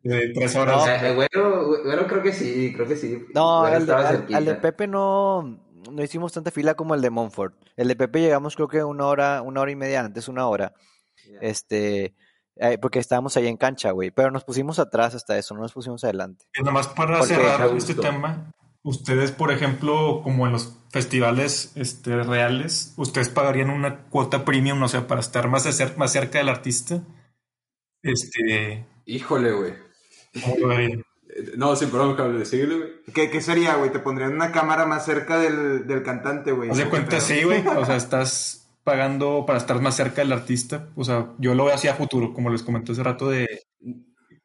[0.03, 0.77] De tres horas.
[0.85, 3.23] No, Eh, Güero, güero, creo que sí, creo que sí.
[3.33, 7.55] No, el al, de Pepe no, no hicimos tanta fila como el de Montfort.
[7.77, 10.73] El de Pepe llegamos creo que una hora, una hora y media antes, una hora.
[11.39, 12.13] Este,
[12.57, 14.11] eh, porque estábamos ahí en cancha, güey.
[14.11, 16.45] Pero nos pusimos atrás hasta eso, no nos pusimos adelante.
[16.59, 18.51] Y nomás para Porque cerrar este tema,
[18.83, 24.87] ustedes, por ejemplo, como en los festivales este, reales, ¿ustedes pagarían una cuota premium, no
[24.87, 27.01] sé, para estar más, de más cerca del artista?
[28.03, 29.73] Este, Híjole, güey.
[30.41, 30.99] ¿cómo lo verían?
[31.29, 32.89] Eh, No, sí, perdón, cable, síguele, güey.
[33.13, 33.91] ¿Qué, qué sería, güey?
[33.91, 36.69] Te pondrían una cámara más cerca del, del cantante, güey.
[36.69, 37.65] Haz de cuenta, sí, güey.
[37.65, 40.89] O sea, estás pagando para estar más cerca del artista.
[40.95, 43.47] O sea, yo lo veo así a futuro, como les comenté hace rato de...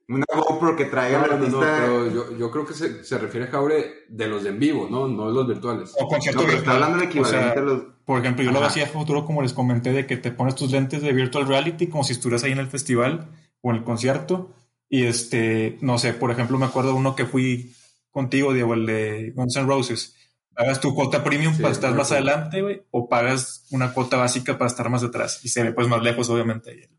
[0.08, 4.06] Una GoPro que traiga No, no, pero yo, yo creo que se, se refiere, Jaure,
[4.08, 5.06] de los de en vivo, ¿no?
[5.06, 5.92] No de los virtuales.
[6.00, 6.82] O concierto No, pero está virtual.
[6.94, 7.82] hablando O sea, equivalente a los.
[8.06, 10.70] Por ejemplo, yo lo así a futuro, como les comenté, de que te pones tus
[10.72, 13.28] lentes de virtual reality como si estuvieras ahí en el festival
[13.60, 14.54] o en el concierto.
[14.88, 17.74] Y este, no sé, por ejemplo, me acuerdo uno que fui
[18.10, 20.16] contigo, Diego, el de Guns N' Roses.
[20.54, 22.82] ¿Pagas tu cuota premium Sí, para estar más adelante, güey?
[22.90, 25.44] ¿O pagas una cuota básica para estar más atrás?
[25.44, 26.90] Y se ve pues más lejos, obviamente, ahí el,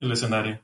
[0.00, 0.60] el escenario.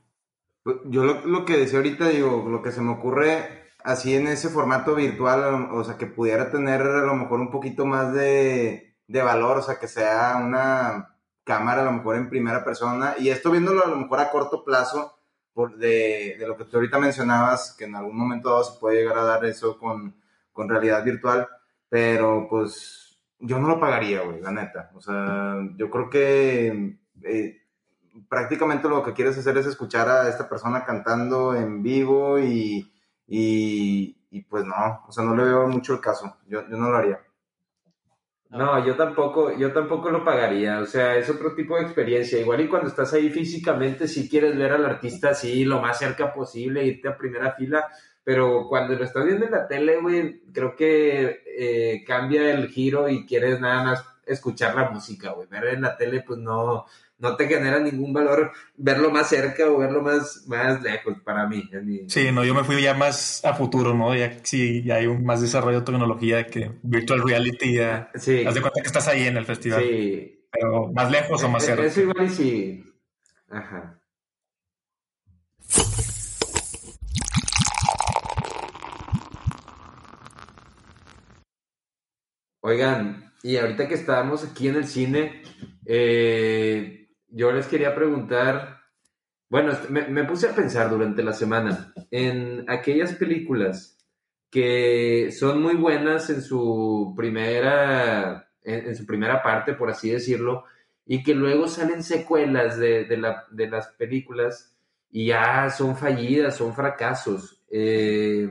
[0.85, 4.49] Yo lo, lo que decía ahorita, digo, lo que se me ocurre así en ese
[4.49, 9.21] formato virtual, o sea, que pudiera tener a lo mejor un poquito más de, de
[9.21, 13.49] valor, o sea, que sea una cámara a lo mejor en primera persona, y esto
[13.51, 15.17] viéndolo a lo mejor a corto plazo,
[15.53, 18.97] por de, de lo que tú ahorita mencionabas, que en algún momento dado se puede
[18.97, 20.15] llegar a dar eso con,
[20.51, 21.47] con realidad virtual,
[21.89, 24.91] pero pues yo no lo pagaría, güey, la neta.
[24.95, 27.61] O sea, yo creo que eh,
[28.29, 32.91] prácticamente lo que quieres hacer es escuchar a esta persona cantando en vivo y,
[33.27, 36.37] y, pues no, o sea, no le veo mucho el caso.
[36.47, 37.19] Yo, yo no lo haría.
[38.49, 40.79] No, yo tampoco, yo tampoco lo pagaría.
[40.79, 42.39] O sea, es otro tipo de experiencia.
[42.39, 46.33] Igual y cuando estás ahí físicamente, sí quieres ver al artista así lo más cerca
[46.33, 47.87] posible, irte a primera fila.
[48.23, 53.09] Pero cuando lo estás viendo en la tele, güey, creo que eh, cambia el giro
[53.09, 55.47] y quieres nada más escuchar la música, güey.
[55.47, 56.85] Ver en la tele, pues no,
[57.19, 61.67] no te genera ningún valor verlo más cerca o verlo más, más lejos para mí.
[61.83, 64.15] mi- Sí, no, yo me fui ya más a futuro, ¿no?
[64.15, 68.11] Ya sí, ya hay un más desarrollo de tecnología que virtual reality ya...
[68.15, 69.83] Sí, Haz de cuenta que estás ahí en el festival.
[69.83, 70.33] sí.
[70.51, 71.85] Pero más lejos o más Eh, cerca.
[71.85, 72.83] Eso igual y sí.
[73.49, 73.99] Ajá.
[82.61, 85.41] Oigan, y ahorita que estábamos aquí en el cine,
[85.85, 87.06] eh,
[87.37, 88.81] yo les quería preguntar,
[89.49, 93.97] bueno, est- me, puse a pensar durante la semana en aquellas películas
[94.49, 100.65] que son muy buenas en su primera, en, su primera parte, por así decirlo,
[101.05, 104.77] y que luego salen secuelas de, de la- de las películas
[105.11, 107.63] y ya son fallidas, son fracasos.
[107.69, 108.49] Eh,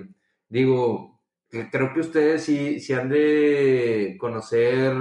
[0.49, 4.95] digo, creo que ustedes sí, sí han de conocer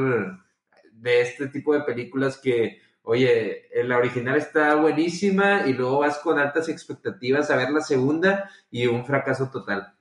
[0.91, 6.39] de este tipo de películas que, oye, la original está buenísima y luego vas con
[6.39, 9.93] altas expectativas a ver la segunda y un fracaso total.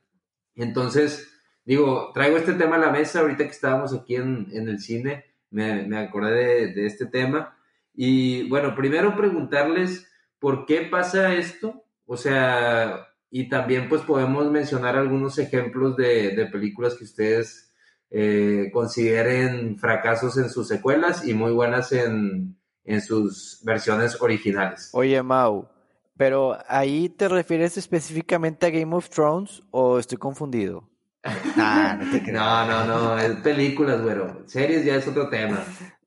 [0.56, 1.28] Entonces,
[1.64, 5.24] digo, traigo este tema a la mesa ahorita que estábamos aquí en, en el cine,
[5.50, 7.56] me, me acordé de, de este tema.
[7.94, 14.96] Y bueno, primero preguntarles por qué pasa esto, o sea, y también pues podemos mencionar
[14.96, 17.72] algunos ejemplos de, de películas que ustedes
[18.10, 24.90] eh, consideren fracasos en sus secuelas y muy buenas en, en sus versiones originales.
[24.92, 25.68] Oye, Mau,
[26.16, 30.88] pero ahí te refieres específicamente a Game of Thrones o estoy confundido?
[31.56, 32.32] Nah, no te.
[32.32, 34.42] No, no, no, es películas, güero.
[34.46, 35.64] Series ya es otro tema.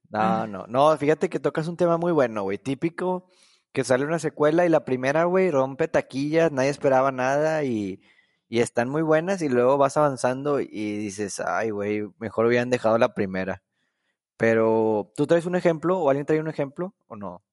[0.10, 2.58] No, no, no, fíjate que tocas un tema muy bueno, güey.
[2.58, 3.30] Típico
[3.74, 8.02] que sale una secuela y la primera, güey, rompe taquillas, nadie esperaba nada y,
[8.50, 12.98] y están muy buenas y luego vas avanzando y dices, ay, güey, mejor hubieran dejado
[12.98, 13.62] la primera.
[14.38, 17.43] Pero, ¿tú traes un ejemplo o alguien trae un ejemplo o no?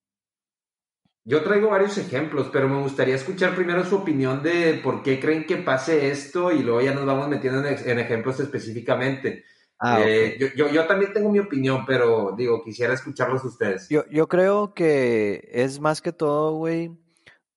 [1.26, 5.46] Yo traigo varios ejemplos, pero me gustaría escuchar primero su opinión de por qué creen
[5.46, 9.44] que pase esto y luego ya nos vamos metiendo en, ejemplos específicamente.
[9.78, 10.40] Ah, Eh, ok.
[10.40, 13.88] yo, yo, yo también tengo mi opinión, pero digo, quisiera escucharlos ustedes.
[13.88, 16.90] Yo, yo creo que es más que todo, güey,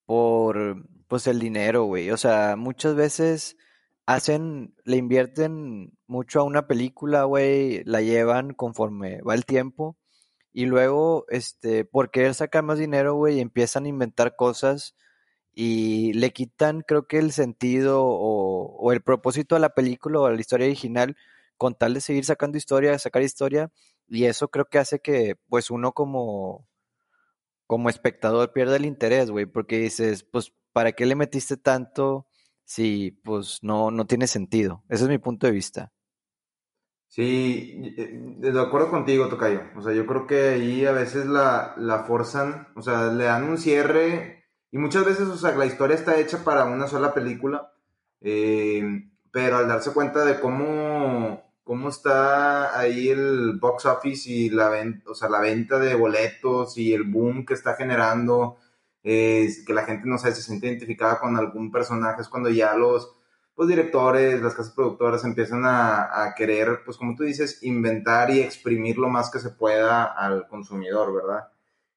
[0.06, 2.12] por pues el dinero, güey.
[2.12, 3.58] O sea, muchas veces
[4.06, 9.98] hacen, le invierten mucho a una película, güey, la llevan conforme va el tiempo
[10.54, 14.96] y luego, este, por querer sacar más dinero, güey, empiezan a inventar cosas
[15.54, 20.26] y le quitan creo que el sentido o, o el propósito a la película o
[20.26, 21.16] a la historia original
[21.58, 23.72] con tal de seguir sacando historia, sacar historia
[24.08, 26.68] y eso creo que hace que pues uno como
[27.68, 32.28] como espectador pierda el interés, güey, porque dices, pues ¿para qué le metiste tanto
[32.64, 34.84] si pues no no tiene sentido?
[34.90, 35.92] Ese es mi punto de vista.
[37.08, 37.96] Sí,
[38.38, 39.62] de acuerdo contigo, Tocayo.
[39.76, 43.46] O sea, yo creo que ahí a veces la, la forzan, o sea, le dan
[43.46, 44.38] un cierre
[44.72, 47.72] y muchas veces, o sea, la historia está hecha para una sola película,
[48.22, 48.84] eh,
[49.32, 55.10] pero al darse cuenta de cómo, cómo está ahí el box office y la, venta,
[55.10, 58.58] o sea, la venta de boletos y el boom que está generando,
[59.04, 63.17] que la gente, no sé, se siente identificada con algún personaje, es cuando ya los
[63.58, 68.40] pues directores, las casas productoras empiezan a, a, querer, pues como tú dices, inventar y
[68.40, 71.48] exprimir lo más que se pueda al consumidor, ¿verdad?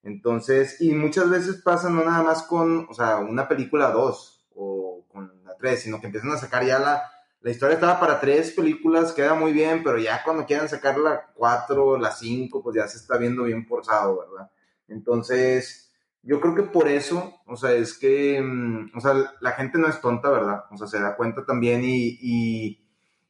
[0.03, 5.05] Entonces, y muchas veces pasa no nada más con, o sea, una película dos o
[5.12, 7.03] con la tres, sino que empiezan a sacar ya la,
[7.42, 11.27] la historia estaba para tres películas, queda muy bien, pero ya cuando quieran sacar la
[11.35, 14.51] cuatro, la cinco, pues ya se está viendo bien forzado, ¿verdad?
[14.88, 15.89] Entonces,
[16.22, 19.88] yo creo que por eso, o sea, es que, mm, o sea, la gente no
[19.88, 20.64] es tonta, ¿verdad?
[20.70, 22.85] O sea, se da cuenta también y, y,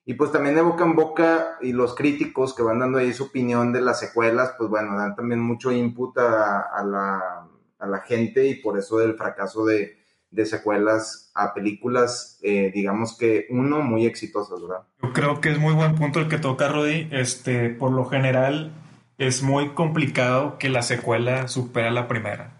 [0.04, 3.24] y, pues también de boca en boca y los críticos que van dando ahí su
[3.24, 7.46] opinión de las secuelas, pues bueno, dan también mucho input a, la,
[7.78, 9.98] a la, gente y por eso del fracaso de,
[10.32, 14.82] de secuelas a películas, eh, digamos que uno, muy exitosas, ¿verdad?
[15.00, 17.08] Yo creo que es muy buen punto el que toca Rudy.
[17.12, 18.72] Este, por lo general,
[19.16, 22.59] es muy complicado que la secuela supera la primera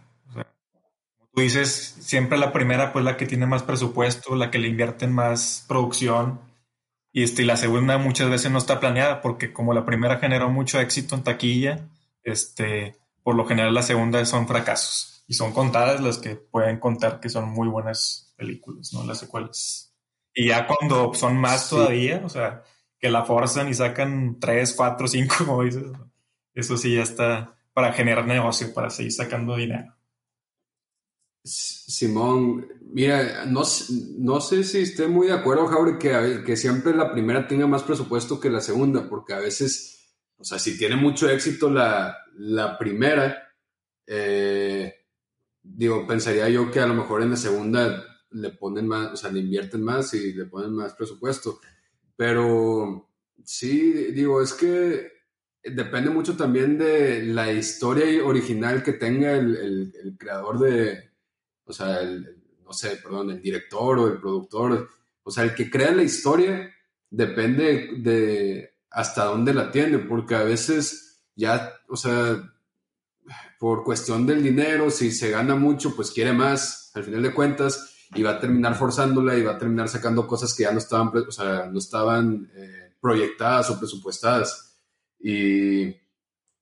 [1.32, 5.12] tú dices, siempre la primera, pues la que tiene más presupuesto, la que le invierten
[5.12, 6.40] más producción.
[7.12, 10.80] Y, este, la segunda muchas veces no está planeada porque como la primera generó mucho
[10.80, 11.88] éxito en taquilla,
[12.22, 15.24] este, por lo general la segunda son fracasos.
[15.26, 19.04] Y son contadas las que pueden contar que son muy buenas películas, ¿no?
[19.04, 19.94] Las secuelas.
[20.34, 21.76] Y ya cuando son más sí.
[21.76, 22.64] todavía, o sea,
[22.98, 25.84] que la forzan y sacan tres, cuatro, cinco, como dices,
[26.54, 29.94] eso sí ya está para generar negocio, para seguir sacando dinero.
[31.42, 33.62] Simón, mira, no,
[34.18, 37.82] no sé si esté muy de acuerdo, Jaure, que, que siempre la primera tenga más
[37.82, 42.76] presupuesto que la segunda, porque a veces, o sea, si tiene mucho éxito la, la
[42.78, 43.54] primera,
[44.06, 44.94] eh,
[45.62, 49.32] digo, pensaría yo que a lo mejor en la segunda le ponen más, o sea,
[49.32, 51.58] le invierten más y le ponen más presupuesto.
[52.16, 53.08] Pero
[53.44, 55.10] sí, digo, es que
[55.64, 61.09] depende mucho también de la historia original que tenga el, el, el creador de,
[61.70, 64.88] o sea, el, no sé, perdón, el director o el productor,
[65.22, 66.70] o sea, el que crea la historia
[67.08, 72.52] depende de hasta dónde la tiene, porque a veces ya, o sea,
[73.58, 77.94] por cuestión del dinero, si se gana mucho, pues quiere más, al final de cuentas,
[78.14, 81.12] y va a terminar forzándola y va a terminar sacando cosas que ya no estaban,
[81.16, 84.80] o sea, no estaban eh, proyectadas o presupuestadas.
[85.20, 85.99] Y,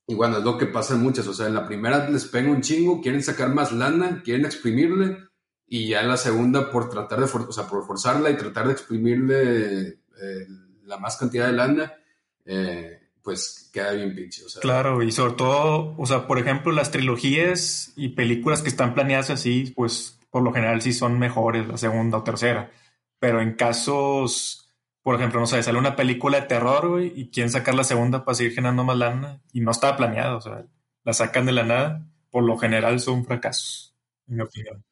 [0.09, 1.27] y bueno, es lo que pasa en muchas.
[1.27, 5.19] O sea, en la primera les pega un chingo, quieren sacar más lana, quieren exprimirle,
[5.67, 10.47] y ya en la segunda, por tratar de, forzarla y tratar de exprimirle eh,
[10.85, 11.93] la más cantidad de lana,
[12.43, 14.41] eh, pues queda bien pinche.
[14.59, 19.29] Claro, y sobre todo, o sea, por ejemplo, las trilogías y películas que están planeadas
[19.29, 22.71] así, pues por lo general sí son mejores la segunda o tercera.
[23.19, 24.68] Pero en casos,
[25.03, 28.23] por ejemplo, no sé, sale una película de terror, güey, y quieren sacar la segunda
[28.25, 30.65] para seguir generando más lana, y no estaba planeado, o sea,
[31.03, 33.95] la sacan de la nada, por lo general son fracasos,
[34.27, 34.83] en mi opinión.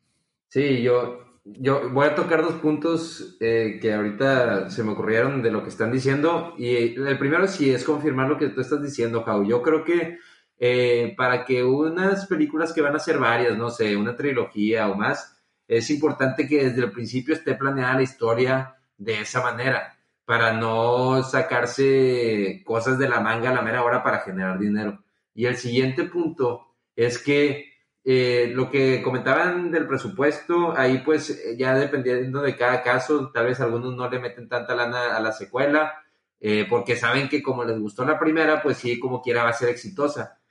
[0.50, 5.52] Sí, yo, yo voy a tocar dos puntos eh, que ahorita se me ocurrieron de
[5.52, 6.54] lo que están diciendo.
[6.58, 9.46] Y el primero sí es confirmar lo que tú estás diciendo, Jau.
[9.46, 10.18] Yo creo que
[10.60, 14.96] eh, para que unas películas que van a ser varias, no sé, una trilogía o
[14.96, 19.97] más, es importante que desde el principio esté planeada la historia de esa manera,
[20.28, 25.02] para no sacarse cosas de la manga a la mera hora para generar dinero.
[25.34, 27.72] Y el siguiente punto es que
[28.04, 33.62] eh, lo que comentaban del presupuesto, ahí pues ya dependiendo de cada caso, tal vez
[33.62, 35.94] algunos no le meten tanta lana a la secuela,
[36.42, 39.54] eh, porque saben que como les gustó la primera, pues sí, como quiera va a
[39.54, 40.42] ser exitosa.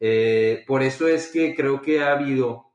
[0.00, 2.72] Eh, por eso es que creo que ha habido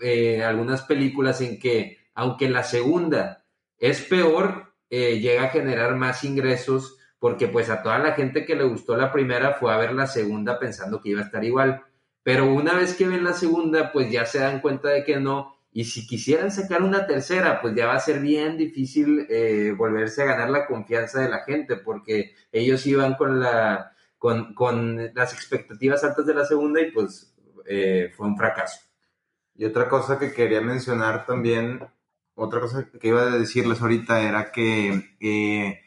[0.00, 3.44] eh, algunas películas en que, aunque la segunda
[3.78, 8.64] es peor, llega a generar más ingresos, porque pues a toda la gente que le
[8.64, 11.82] gustó la primera fue a ver la segunda pensando que iba a estar igual
[12.28, 15.56] pero una vez que ven la segunda, pues ya se dan cuenta de que no.
[15.72, 20.20] Y si quisieran sacar una tercera, pues ya va a ser bien difícil eh, volverse
[20.20, 25.32] a ganar la confianza de la gente, porque ellos iban con, la, con, con las
[25.32, 27.34] expectativas altas de la segunda y pues
[27.64, 28.78] eh, fue un fracaso.
[29.54, 31.80] Y otra cosa que quería mencionar también,
[32.38, 35.80] otra cosa que iba a decirles ahorita era que, eh,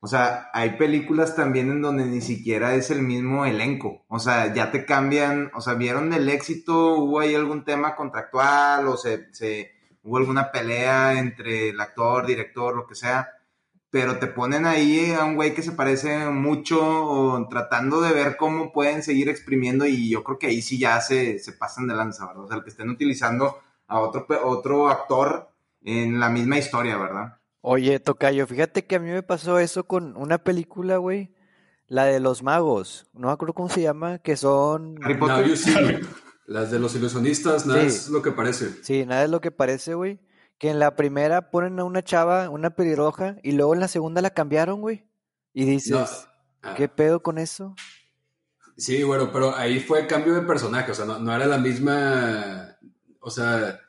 [0.00, 4.04] o sea, hay películas también en donde ni siquiera es el mismo elenco.
[4.08, 8.86] O sea, ya te cambian, o sea, vieron el éxito, hubo ahí algún tema contractual
[8.88, 9.72] o se, se
[10.02, 13.30] hubo alguna pelea entre el actor, director, lo que sea
[13.96, 18.36] pero te ponen ahí a un güey que se parece mucho o tratando de ver
[18.36, 21.94] cómo pueden seguir exprimiendo y yo creo que ahí sí ya se, se pasan de
[21.94, 22.44] lanza, ¿verdad?
[22.44, 25.48] O sea, el que estén utilizando a otro, otro actor
[25.86, 27.38] en la misma historia, ¿verdad?
[27.62, 31.34] Oye, Tocayo, fíjate que a mí me pasó eso con una película, güey,
[31.86, 34.96] la de los magos, no me acuerdo cómo se llama, que son...
[35.02, 35.36] Harry Potter.
[35.38, 35.72] No, yo sí,
[36.46, 37.86] Las de los ilusionistas, nada Sí.
[37.88, 38.70] es lo que parece.
[38.84, 40.20] Sí, nada es lo que parece, güey.
[40.58, 44.22] Que en la primera ponen a una chava, una pelirroja, y luego en la segunda
[44.22, 45.08] la cambiaron, güey.
[45.52, 46.06] Y dices, No,
[46.62, 47.74] ah, ¿qué pedo con eso?
[48.76, 52.76] Sí, bueno, pero ahí fue cambio de personaje, o sea, no, no era la misma,
[53.20, 53.80] o sea,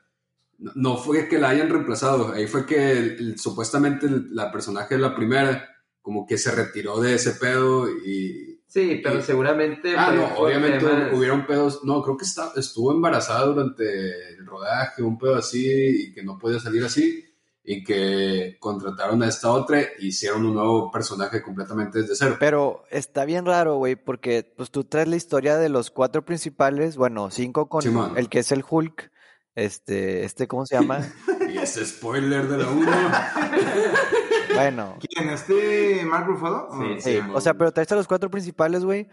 [0.58, 4.96] no, fue que la hayan reemplazado, ahí fue que el- el- supuestamente el- la personaje
[4.96, 5.68] de la primera
[6.02, 8.60] como que se retiró de ese pedo y...
[8.66, 9.94] Sí, pero y- seguramente.
[9.96, 15.02] Ah, no, obviamente temas- hubieron pedos, no, creo que está, estuvo embarazada durante el rodaje,
[15.02, 17.24] un pedo así, y que no podía salir así,
[17.64, 22.36] y que contrataron a esta otra y hicieron un nuevo personaje completamente desde cero.
[22.40, 26.96] Pero está bien raro, güey, porque pues tú traes la historia de los cuatro principales,
[26.96, 27.82] bueno, cinco con
[28.16, 29.10] el que es el Hulk,
[29.58, 31.00] este, este, ¿cómo se llama?
[31.48, 32.90] Y ese spoiler de la 1.
[34.54, 35.28] Bueno, ¿Quién?
[35.28, 36.68] ¿Este Mark Ruffalo?
[36.72, 39.06] Sí, sí, o sea, pero traes a los cuatro principales, güey,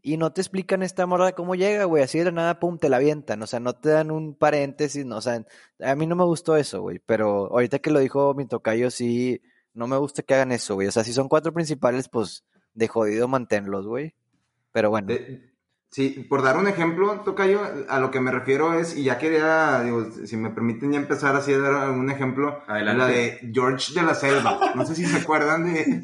[0.00, 2.88] y no te explican esta morra cómo llega, güey, así de la nada, pum, te
[2.88, 5.44] la avientan, o sea, no te dan un paréntesis, no, o sea,
[5.80, 9.42] a mí no me gustó eso, güey, pero ahorita que lo dijo mi tocayo, sí,
[9.74, 12.88] no me gusta que hagan eso, güey, o sea, si son cuatro principales, pues, de
[12.88, 14.14] jodido manténlos, güey,
[14.72, 15.08] pero bueno.
[15.08, 15.52] De-
[15.96, 19.80] sí, por dar un ejemplo, Tocayo, a lo que me refiero es, y ya quería,
[19.82, 22.98] digo, si me permiten ya empezar así a dar un ejemplo, Adelante.
[22.98, 24.72] la de George de la Selva.
[24.74, 26.02] No sé si se acuerdan de,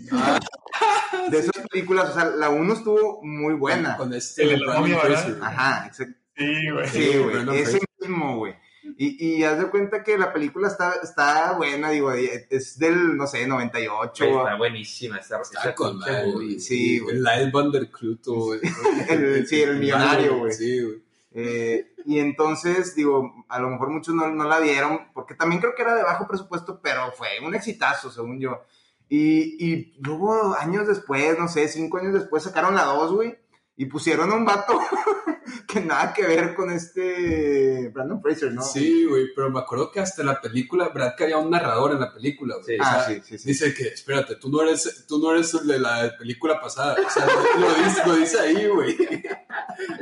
[1.28, 3.98] de esas películas, o sea, la uno estuvo muy buena.
[3.98, 4.82] Con este El ¿verdad?
[4.82, 5.38] Fraser.
[5.42, 6.14] Ajá, exacto.
[6.38, 6.88] Sí, güey.
[6.88, 8.54] Sí, güey, ese mismo, güey.
[8.96, 13.26] Y, y haz de cuenta que la película está, está buena, digo, es del, no
[13.26, 14.24] sé, 98.
[14.26, 15.18] Güey, Está buenísima.
[15.18, 16.60] Está, Está con pinche madre.
[16.60, 17.16] Sí, güey.
[17.16, 18.60] El Lyle Van der Cluto, güey.
[19.08, 20.52] El- sí, el millonario, güey.
[20.52, 21.02] Sí, güey.
[21.34, 25.74] Eh, y entonces, digo, a lo mejor muchos no, no la vieron, porque también creo
[25.74, 28.62] que era de bajo presupuesto, pero fue un exitazo, según yo.
[29.08, 33.38] Y, y luego, años después, no sé, cinco años después, sacaron la dos, güey,
[33.76, 34.78] y pusieron a un vato
[35.66, 38.62] que nada que ver con este Brandon Fraser, ¿no?
[38.62, 41.92] Sí, güey, pero me acuerdo que hasta en la película, ¿verdad que había un narrador
[41.92, 42.56] en la película?
[42.56, 42.66] güey?
[42.66, 42.80] Sí.
[42.80, 43.48] O sea, Ah, sí, sí, sí.
[43.48, 46.96] Dice que, espérate, tú no eres, tú no eres el de la película pasada.
[47.04, 48.96] O sea, lo, lo dice, lo dice ahí, güey.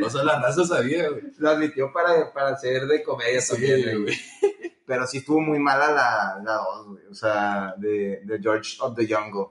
[0.05, 1.23] O sea, la raza sabía, güey.
[1.39, 4.03] Lo admitió para, para hacer de comedia Sí, también.
[4.03, 4.15] güey.
[4.85, 8.97] Pero sí estuvo muy mala la, la dos, güey, o sea, de, de George of
[8.97, 9.47] the Jungle.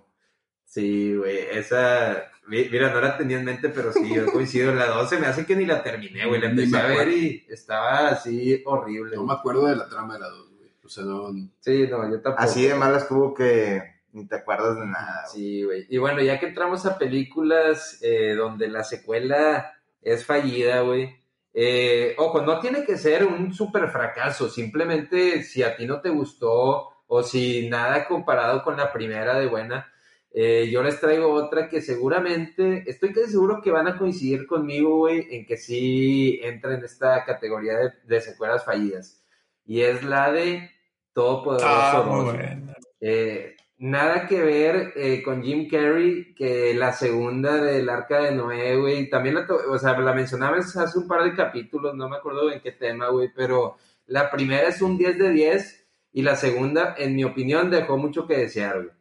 [0.70, 2.26] Sí, güey, esa...
[2.48, 4.74] mi- Mira, no la tenía en mente, pero sí, yo coincido.
[4.74, 6.40] La 12 me hace que ni la terminé, güey.
[6.40, 7.12] La Ni empecé me a ver acuerdo.
[7.18, 9.16] y estaba así horrible.
[9.16, 10.70] No me acuerdo de la trama de la 2, güey.
[10.86, 11.30] O sea, no.
[11.60, 12.44] Sí, no, yo tampoco.
[12.44, 15.24] Así de mala estuvo que ni te acuerdas de nada.
[15.26, 15.34] güey.
[15.34, 15.86] Sí, güey.
[15.90, 21.16] Y bueno, ya que entramos a películas eh, donde la secuela es fallida, güey.
[21.54, 24.50] eh, ojo, no tiene que ser un super fracaso.
[24.50, 29.48] Simplemente si a ti no te gustó o si nada comparado con la primera de
[29.48, 29.92] buena,
[30.32, 34.98] eh, yo les traigo otra que seguramente, estoy casi seguro que van a coincidir conmigo,
[34.98, 39.24] güey, en que sí entra en esta categoría de, de secuelas fallidas.
[39.66, 40.70] Y es la de
[41.14, 42.08] Todopoderoso Ah, 2.
[42.08, 42.36] muy güey.
[42.38, 42.74] buena.
[43.02, 48.78] Eh, nada que ver eh, con Jim Carrey que la segunda del Arca de Noé,
[48.78, 49.10] güey.
[49.10, 52.62] También la, o sea, la mencionabas hace un par de capítulos, no me acuerdo en
[52.62, 53.78] qué tema, güey, pero
[54.08, 58.28] la primera es un 10 de 10 y la segunda, en mi opinión, dejó mucho
[58.28, 58.99] que desear, güey.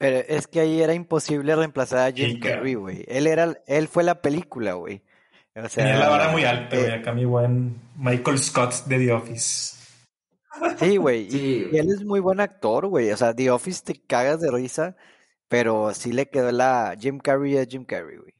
[0.00, 2.40] Pero es que ahí era imposible reemplazar a Jim Sí.
[2.40, 3.04] Carrey, güey.
[3.06, 5.02] Él era, él fue la película, güey.
[5.54, 6.92] O sea, Tenía la vara muy alta, eh, güey.
[6.94, 9.76] Acá mi buen Michael Scott de The Office.
[10.78, 11.26] Sí, güey.
[11.26, 13.10] y- Sí, y, él es muy buen actor, güey.
[13.12, 14.96] O sea, The Office te cagas de risa,
[15.48, 18.32] pero sí le quedó la Jim Carrey a Jim Carrey, güey.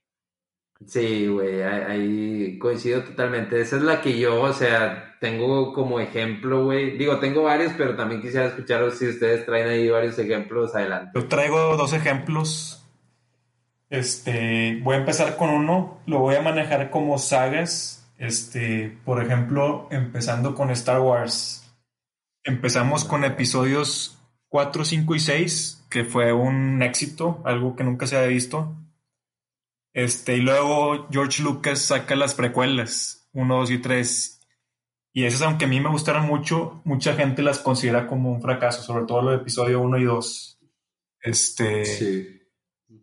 [0.86, 3.60] Sí, güey, ahí, coincido totalmente.
[3.60, 6.96] Esa es la que yo, o sea, tengo como ejemplo, güey.
[6.96, 11.12] Digo, tengo varios, pero también quisiera escucharos si ustedes traen ahí varios ejemplos adelante.
[11.14, 12.82] Yo traigo dos ejemplos.
[13.90, 18.08] Este, voy a empezar con uno, lo voy a manejar como sagas.
[18.16, 21.70] Este, por ejemplo, empezando con Star Wars.
[22.44, 24.18] Empezamos con episodios
[24.48, 28.74] 4, 5 y 6, que fue un éxito, algo que nunca se había visto.
[29.92, 34.40] Este, y luego George Lucas saca las precuelas, 1, 2 y 3.
[35.12, 38.82] Y esas, aunque a mí me gustaron mucho, mucha gente las considera como un fracaso,
[38.82, 40.60] sobre todo los episodios 1 y 2.
[41.22, 42.40] Este, Sí.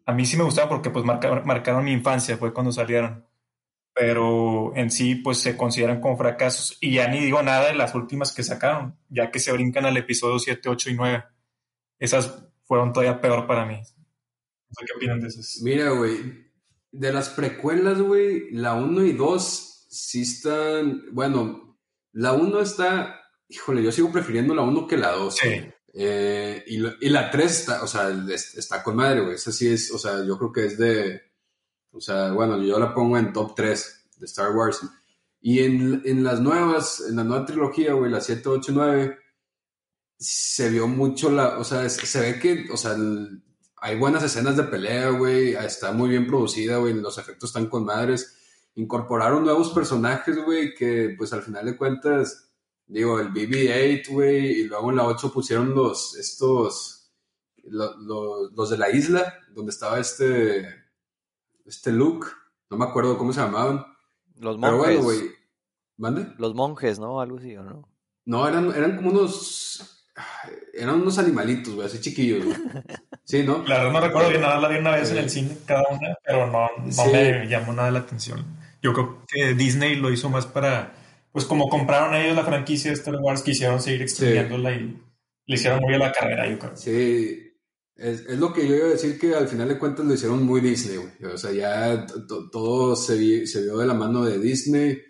[0.05, 3.25] a mí sí me gustaba porque pues marca- marcaron mi infancia, fue cuando salieron.
[3.93, 6.77] Pero en sí pues se consideran como fracasos.
[6.81, 9.97] Y ya ni digo nada de las últimas que sacaron, ya que se brincan al
[9.97, 11.23] episodio 7, 8 y 9.
[11.99, 13.81] Esas fueron todavía peor para mí.
[14.77, 15.59] Qué opinan de esas.
[15.63, 16.46] Mira, güey,
[16.91, 21.77] de las precuelas, güey, la 1 y 2 sí están, bueno,
[22.13, 25.35] la 1 está, híjole, yo sigo prefiriendo la 1 que la 2.
[25.35, 25.49] Sí,
[25.99, 29.33] Eh, y, la- y la 3 está, o sea, es- está con madre, güey.
[29.35, 31.21] Esa sí es, o sea, yo creo que es de,
[31.91, 34.79] o sea, bueno, yo la pongo en top 3 de Star Wars.
[35.41, 39.17] Y en, en las nuevas, en la nueva trilogía, güey, la 7, 8, 9,
[40.19, 43.43] se vio mucho la, o sea, se ve que, o sea, el-
[43.77, 47.85] hay buenas escenas de pelea, güey, está muy bien producida, güey, los efectos están con
[47.85, 48.35] madres.
[48.75, 52.51] Incorporaron nuevos personajes, güey, que pues al final de cuentas,
[52.85, 57.11] digo, el BB-8, güey, y luego en la 8 pusieron los, estos,
[57.63, 60.67] lo- lo- los de la isla, donde estaba este,
[61.65, 62.27] este Luke,
[62.69, 63.85] no me acuerdo cómo se llamaban,
[64.39, 64.85] Los pero monjes.
[64.97, 65.31] bueno, güey,
[65.97, 66.33] ¿mande?
[66.37, 67.19] Los monjes, ¿no?
[67.19, 67.89] Algo así, ¿o no?
[68.25, 69.96] No, eran, eran como unos,
[70.73, 72.57] eran unos animalitos, güey, así chiquillos, güey.
[73.23, 73.61] Sí, ¿no?
[73.67, 76.15] la verdad no recuerdo bien, nada la vi una vez en el cine cada una,
[76.25, 77.01] pero no, no Sí.
[77.11, 78.45] me llamó nada la atención.
[78.81, 80.93] Yo creo que Disney lo hizo más para,
[81.33, 84.97] pues como compraron ellos la franquicia de Star Wars, quisieron seguir extendiéndola y
[85.45, 86.77] le hicieron muy a la carrera, yo creo.
[86.77, 87.51] Sí,
[87.97, 90.43] es, es lo que yo iba a decir que al final de cuentas lo hicieron
[90.43, 91.33] muy Disney, güey.
[91.33, 95.01] O sea, ya to- to- todo se, vi- se vio de la mano de Disney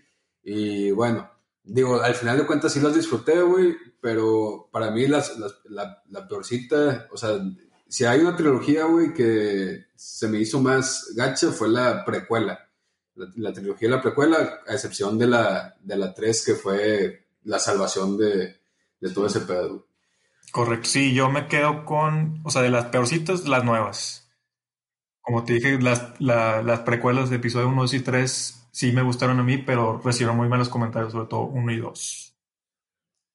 [0.42, 1.30] y bueno,
[1.68, 6.04] digo, al final de cuentas sí las disfruté, güey, pero para mí las, las- la,
[6.10, 7.40] la peorcita, o sea,
[7.88, 12.60] si hay una trilogía, güey, que se me hizo más gacha fue la precuela.
[13.36, 17.58] La, trilogía de la precuela, a excepción de la, de la 3 que fue la
[17.60, 18.60] salvación de,
[19.00, 19.88] de todo ese pedo.
[20.52, 24.30] Correcto, sí, yo me quedo con, o sea, de las peorcitas, las nuevas.
[25.22, 29.02] Como te dije, las, la- las precuelas de episodio 1, 2 y 3 sí me
[29.02, 32.38] gustaron a mí, pero recibieron muy malos comentarios, sobre todo 1 y 2.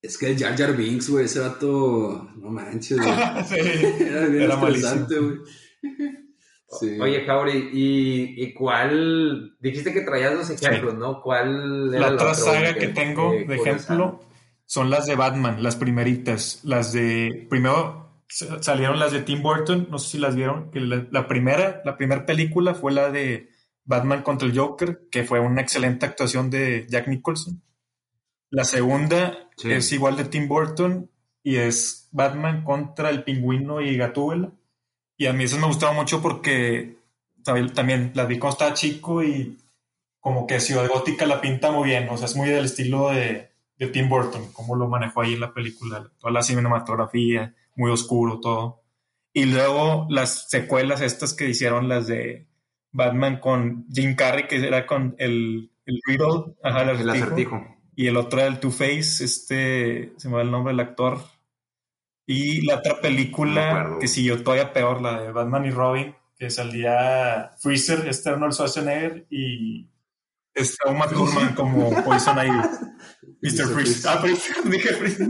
[0.01, 3.09] Es que el Jar Jar Binks, güey, ese vato, no manches, güey.
[3.45, 3.55] sí,
[4.05, 4.81] Era bien Era güey.
[6.79, 6.97] Sí.
[6.99, 9.55] Oye, Jauri, ¿y, ¿y cuál?
[9.59, 11.21] Dijiste que traías dos ejemplos, ¿no?
[11.21, 14.21] ¿Cuál era La otra saga que- que tengo que de ejemplo
[14.65, 16.61] son las de Batman, las primeritas.
[16.63, 17.45] Las de.
[17.47, 20.71] Primero sa- salieron las de Tim Burton, no sé si las vieron.
[20.71, 23.49] Que la, la primera, la primera película fue la de
[23.85, 27.61] Batman contra el Joker, que fue una excelente actuación de Jack Nicholson.
[28.49, 29.71] La segunda Sí.
[29.71, 31.09] es igual de Tim Burton
[31.43, 34.51] y es Batman contra el pingüino y Gatúbela.
[35.17, 36.97] Y a mí eso me gustaba mucho porque
[37.43, 39.57] también las vi cuando estaba chico y
[40.19, 43.49] como que Ciudad Gótica la pinta muy bien, o sea, es muy del estilo de,
[43.77, 48.39] de Tim Burton, como lo manejó ahí en la película, toda la cinematografía, muy oscuro
[48.39, 48.81] todo.
[49.33, 52.47] Y luego las secuelas estas que hicieron, las de
[52.93, 57.77] Batman con Jim Carrey, que era con el, el Riddle, ajá, el El acertijo, acertijo.
[57.95, 61.19] y el otro era el Two-Face, este, se me va el nombre del actor.
[62.25, 63.99] Y la otra No película acuerdo.
[63.99, 69.25] que siguió todavía peor, la de Batman y Robin, que salía Freezer, este Arnold Schwarzenegger
[69.29, 69.89] y
[70.53, 72.57] está Uma Thurman como Poison Ivy.
[73.41, 73.67] Mr.
[73.73, 74.07] Freeze.
[74.07, 74.53] Ah, Freeze.
[74.69, 75.25] Dije Freeze.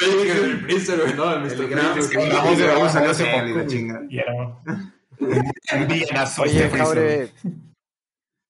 [0.00, 1.48] Yo dije el Freezer, no, el Mr.
[1.56, 1.98] Freezer.
[1.98, 4.06] Es que hablamos de salió hace poco.
[4.08, 4.58] Y era
[5.20, 6.70] Oye.
[6.70, 7.32] Jaure,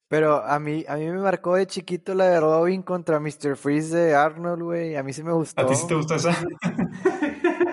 [0.09, 3.57] pero a mí, a mí me marcó de chiquito la de Robin contra Mr.
[3.57, 4.97] Freeze de Arnold, güey.
[4.97, 5.61] A mí sí me gustó.
[5.61, 6.35] ¿A ti sí te gusta esa?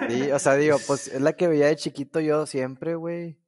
[0.07, 3.39] Sí, o sea, digo, pues es la que veía de chiquito yo siempre, güey.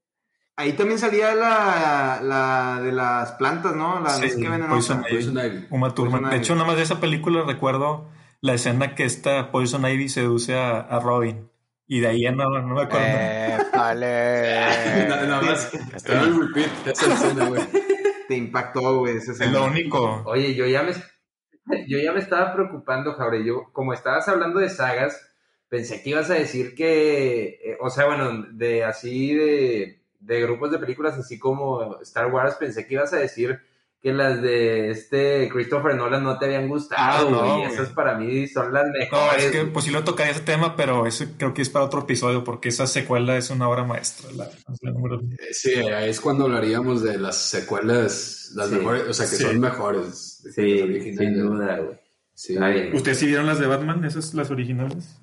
[0.56, 4.00] Ahí también salía la, la de las plantas, ¿no?
[4.00, 5.04] La Sí, qué venenosa.
[5.04, 5.14] Poison Ivy.
[5.14, 5.68] Poison Ivy.
[5.70, 6.22] Uma Thurman.
[6.22, 6.44] Poison De Ivy.
[6.44, 8.10] hecho, nada más de esa película recuerdo
[8.42, 11.48] la escena que esta Poison Ivy seduce a, a Robin.
[11.88, 13.06] Y de ahí ya no, no me acuerdo.
[13.08, 15.08] Eh, Nada, vale.
[15.08, 15.74] nada más.
[15.74, 17.64] Estaba en repeat esa escena, güey.
[18.28, 19.18] Te impactó, güey.
[19.18, 19.60] esa es escena.
[19.60, 20.24] lo único.
[20.26, 20.92] Oye, yo ya me,
[21.88, 23.46] yo ya me estaba preocupando, Jaure.
[23.46, 25.32] Yo, como estabas hablando de sagas,
[25.70, 30.72] pensé que ibas a decir que, eh, o sea, bueno, de así de, de grupos
[30.72, 33.62] de películas así como Star Wars, pensé que ibas a decir
[34.02, 37.72] que las de este Christopher Nolan no te habían gustado, Ah, no, güey.
[37.74, 39.44] Esas para mí son las No, mejores.
[39.46, 42.02] es que pues sí lo tocaría ese tema, pero eso creo que es para otro
[42.02, 44.30] episodio, porque esa secuela es una obra maestra.
[44.36, 44.50] La,
[44.82, 48.76] la número Eh, Sí, ahí es cuando hablaríamos de las secuelas, las Sí.
[48.76, 49.44] mejores, o sea, que Sí.
[49.44, 50.44] son mejores.
[50.56, 51.98] Sí, sin duda, güey.
[52.34, 52.56] Sí.
[52.94, 55.18] ¿Ustedes sí vieron las de Batman, esas las originales?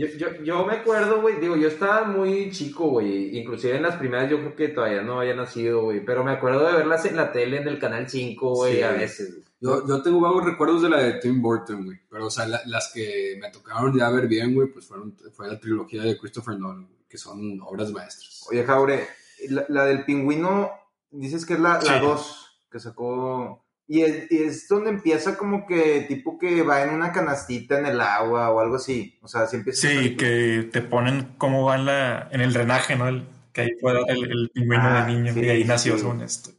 [0.00, 3.96] Yo, yo, yo me acuerdo, güey, digo, yo estaba muy chico, güey, inclusive en las
[3.96, 7.16] primeras yo creo que todavía no había nacido, güey, pero me acuerdo de verlas en
[7.16, 8.82] la tele, en el Canal 5, güey, Sí.
[8.82, 9.44] a veces, güey.
[9.60, 11.98] Yo, yo tengo vagos recuerdos de la de Tim Burton, güey.
[12.08, 15.48] Pero, o sea, la- las que me tocaron ya ver bien, güey, pues fueron, fue
[15.48, 18.46] la trilogía de Christopher Nolan, güey, que son obras maestras.
[18.50, 19.06] Oye, Jaure,
[19.50, 20.70] la, la del pingüino,
[21.10, 21.92] dices que es la Sí.
[22.00, 23.62] 2 que sacó.
[23.90, 27.86] Y es, y es donde empieza como que tipo que va en una canastita en
[27.86, 29.18] el agua o algo así.
[29.22, 29.88] O sea, si empieza.
[29.88, 33.08] Sí, que te ponen cómo va en, la, en el drenaje, ¿no?
[33.08, 35.98] El, que ahí fue el, el pingüino Ah, de niño sí, y ahí nació sí.
[35.98, 36.50] según esto.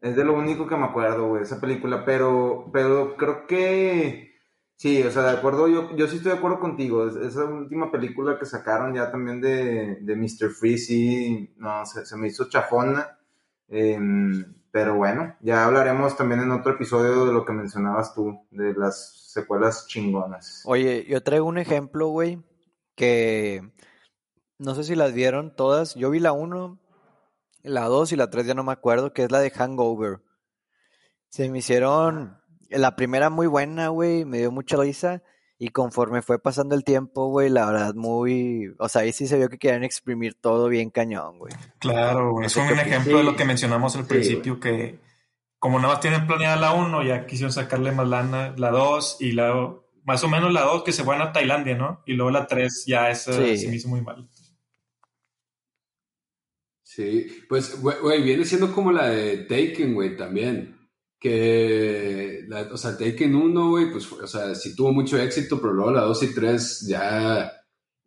[0.00, 2.04] Es de lo único que me acuerdo, güey, esa película.
[2.04, 4.28] Pero, pero creo que.
[4.76, 7.06] Sí, o sea, de acuerdo, yo, yo sí estoy de acuerdo contigo.
[7.08, 10.50] Es- Esa última película que sacaron ya también de, de Mr.
[10.50, 13.18] Freeze, sí, no, se, se me hizo chafona.
[13.68, 14.44] Em,
[14.78, 19.24] pero bueno, ya hablaremos también en otro episodio de lo que mencionabas tú, de las
[19.32, 20.62] secuelas chingonas.
[20.66, 22.44] Oye, yo traigo un ejemplo, güey,
[22.94, 23.72] que
[24.56, 25.96] no sé si las vieron todas.
[25.96, 26.78] Yo vi la 1,
[27.64, 30.20] la 2 y la 3 ya no me acuerdo, que es la de Hangover.
[31.28, 32.38] Se me hicieron
[32.70, 35.24] la primera muy buena, güey, me dio mucha risa.
[35.60, 38.72] Y conforme fue pasando el tiempo, güey, la verdad, muy.
[38.78, 41.52] O sea, ahí sí se vio que querían exprimir todo bien cañón, güey.
[41.80, 42.46] Claro, güey.
[42.46, 45.00] Es sé un ejemplo de lo que mencionamos al Sí, principio, que
[45.58, 49.32] como nada más tienen planeada la 1, ya quisieron sacarle más lana, la 2 y
[49.32, 52.02] la más o menos la 2 que se van a Tailandia, ¿no?
[52.06, 53.58] Y luego la 3 ya esa Sí.
[53.58, 54.28] se me hizo muy mal.
[56.84, 60.77] Sí, pues, güey, güey, viene siendo como la de Taken, güey, también.
[61.18, 65.60] Que, la- o sea, Taken 1, güey, pues, fue- o sea, sí tuvo mucho éxito,
[65.60, 67.50] pero luego la 2 y 3 ya,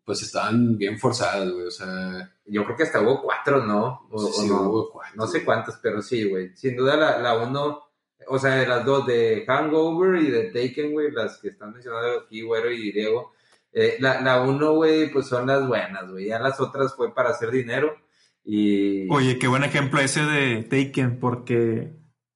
[0.06, 4.08] pues, estaban bien forzadas, güey, o sea, Yo creo que hasta hubo cuatro, ¿no?
[4.12, 4.62] O, sí, o sí, no.
[4.64, 5.02] hubo.
[5.16, 6.50] No sé cuántas, pero sí, güey.
[6.56, 7.80] Sin duda la, la uno,
[8.28, 12.20] o sea, de las dos, de Hangover y de Taken, güey, las que están mencionando
[12.26, 13.32] aquí, güero y Diego.
[13.74, 16.26] eh, la, la uno, güey, pues son las buenas, güey.
[16.28, 17.96] Ya las otras fue para hacer dinero.
[18.44, 19.10] Y.
[19.10, 21.94] Oye, qué buen ejemplo ese de Taken, porque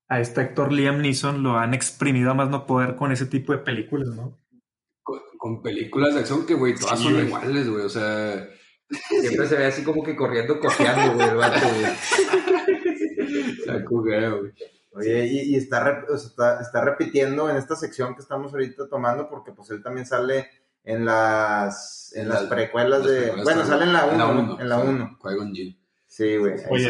[0.07, 3.51] a este actor Liam Neeson lo han exprimido a más no poder con ese tipo
[3.53, 4.37] de películas, ¿no?
[5.03, 8.47] Con, con películas de acción que, güey, todas Sí, son iguales, güey, o sea,
[9.21, 11.59] Siempre se ve así como que corriendo, cojeando, güey, el vato,
[13.89, 14.53] güey.
[14.93, 18.53] Oye, y, y está, rep- o sea, está, está repitiendo en esta sección que estamos
[18.53, 20.47] ahorita tomando, porque pues él también sale
[20.83, 23.31] en las, en En las las- precuelas Las de...
[23.43, 25.19] Bueno, sale en la 1, uno, en la sí, 1.
[25.21, 25.77] Qui-Gon Jinn.
[26.15, 26.53] Sí, güey.
[26.69, 26.89] Oye,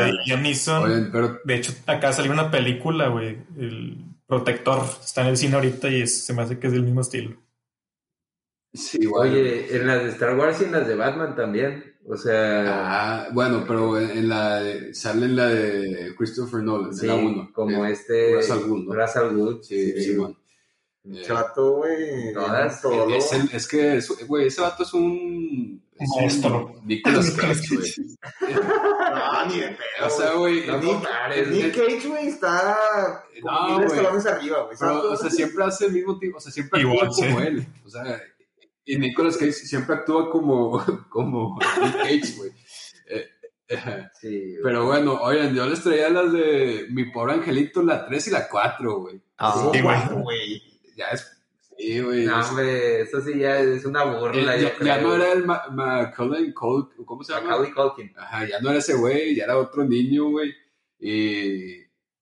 [0.83, 3.97] Oye, pero de hecho, acá salió una película, güey, El
[4.27, 7.01] Protector, está en el cine ahorita y es- se me hace que es del mismo
[7.01, 7.35] estilo.
[8.71, 9.29] sí, igual.
[9.31, 11.95] Oye, en las de Star Wars y en las de Batman también.
[12.07, 12.65] O sea.
[12.67, 17.15] Ah, bueno, pero en la de- sale en la de Christopher Nolan, sí, en la
[17.15, 17.49] 1.
[17.51, 18.35] como este.
[18.35, 18.93] Russell Wood, ¿no?
[18.93, 20.03] Russell Wood, Sí, sí.
[20.03, 20.37] sí, bueno.
[21.01, 22.29] Pinche vato, güey.
[23.17, 25.81] Es, el- es que, güey, ese vato es un.
[25.97, 27.93] Un Nicolas Cage, güey.
[28.41, 30.05] No, ni de pedo.
[30.05, 30.67] O sea, güey.
[30.67, 33.85] No Nick- Cage, güey, está No, güey.
[33.87, 34.77] escalones arriba, güey.
[34.79, 37.47] pero, o sea, siempre hace el mismo tipo, o sea, siempre actúa Igual, como sí.
[37.47, 37.67] él.
[37.85, 38.21] O sea,
[38.85, 42.51] y Nicolas Cage siempre actúa como, como Nick Cage, güey.
[43.07, 43.29] Eh,
[43.69, 48.27] eh, Sí, pero bueno, oigan, yo les traía las de Mi Pobre Angelito, la 3
[48.27, 49.21] y la 4, güey.
[49.37, 50.61] Ah, Sí, güey.
[50.97, 51.31] Ya es.
[51.85, 52.25] Sí, güey.
[52.25, 55.45] No, hombre, eso sí ya es una Eh, burla, yo ya, ya no era el
[55.45, 57.49] Ma- Macaulay Culkin, ¿cómo se llama?
[57.49, 58.13] Macaulay Culkin.
[58.17, 60.53] Ajá, ya no era ese güey, ya era otro niño, güey.
[60.99, 61.81] Y,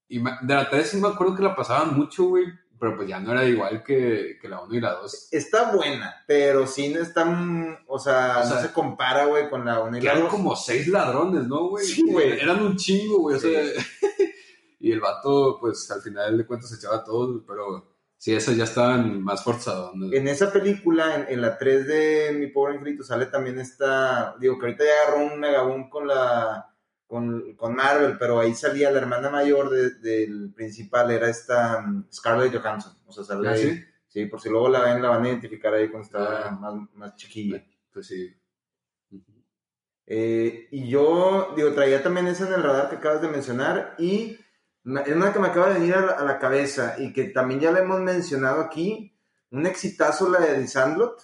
[0.10, 2.46] y de la 3 sí me acuerdo que la pasaban mucho, güey.
[2.80, 5.30] Pero pues ya no era igual que, que la 1 y la 2.
[5.32, 9.50] Está buena, pero sí no está, mm, o sea, O sea, no se compara, güey,
[9.50, 10.32] con la 1 y Que la eran 2.
[10.34, 11.86] como seis ladrones, ¿no, güey?
[11.86, 12.32] Sí, güey.
[12.38, 13.38] Eran un chingo, güey.
[13.38, 13.62] O sea,
[14.82, 17.93] y el vato, pues al final de cuentas se echaba a todos, pero
[18.24, 19.92] sí, esas ya estaban más forzadas.
[20.14, 24.58] En esa película, en, en la 3 de Mi Pobre Angelito, sale también esta, digo
[24.58, 26.74] que ahorita ya agarró un megabón con la,
[27.06, 32.08] con, con Marvel, pero ahí salía la hermana mayor de- del principal, era esta mm,
[32.14, 32.94] Scarlett Johansson.
[33.06, 33.62] O sea, sale ¿Ah, ahí.
[33.62, 33.84] sí?
[34.08, 36.52] Sí, por si luego la ven, la van a identificar ahí cuando estaba Ah.
[36.52, 37.62] más, más chiquilla.
[37.92, 38.34] Pues sí.
[40.06, 44.38] Eh, y yo, digo, traía también esa en el radar que acabas de mencionar y
[44.86, 47.80] es una que me acaba de venir a la, cabeza y que también ya la
[47.80, 49.16] hemos mencionado aquí,
[49.52, 51.22] un exitazo la de Sandlot,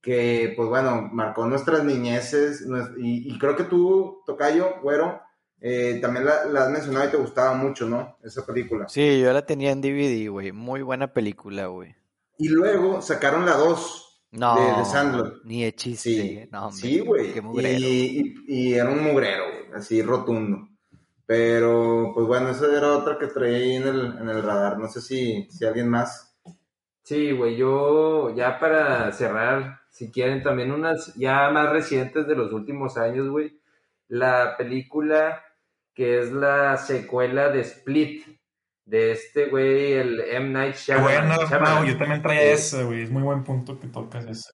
[0.00, 2.64] que pues bueno, marcó nuestras niñeces
[2.98, 5.20] y, y creo que tú, Tocayo, güero,
[5.60, 8.16] eh, también la, la has mencionado y te gustaba mucho, ¿no?
[8.22, 8.88] Esa película.
[8.88, 10.52] Sí, yo la tenía en DVD, güey.
[10.52, 11.96] Muy buena película, güey.
[12.38, 14.04] Y luego sacaron la 2.
[14.30, 15.42] No, De- de Sandlot.
[15.44, 16.10] ni de chiste.
[16.10, 17.32] Sí, no, hombre, sí, güey.
[17.56, 20.67] Y, y- y era un mugrero, güey, así rotundo.
[21.28, 24.78] Pero, pues bueno, esa era otra que traía ahí en el, en el radar.
[24.78, 26.34] No sé si, si alguien más.
[27.04, 32.52] Sí, güey, yo ya para cerrar si quieren también unas ya más recientes de los
[32.52, 33.60] últimos años, güey.
[34.08, 35.44] La película
[35.94, 38.24] que es la secuela de Split,
[38.86, 40.50] de este güey, el M.
[40.50, 41.28] Night Qué Shyamalan.
[41.28, 41.84] bueno, Shyamalan.
[41.84, 43.02] no, yo también traía Eh, ese, güey.
[43.02, 44.50] Es muy buen punto que tocas ese.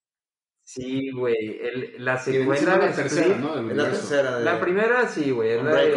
[0.66, 3.36] Sí, güey, el- la secuela de la tercera, Split.
[3.36, 3.54] ¿no?
[3.56, 4.38] Del Es la tercera.
[4.38, 5.92] De La primera sí, güey, es la de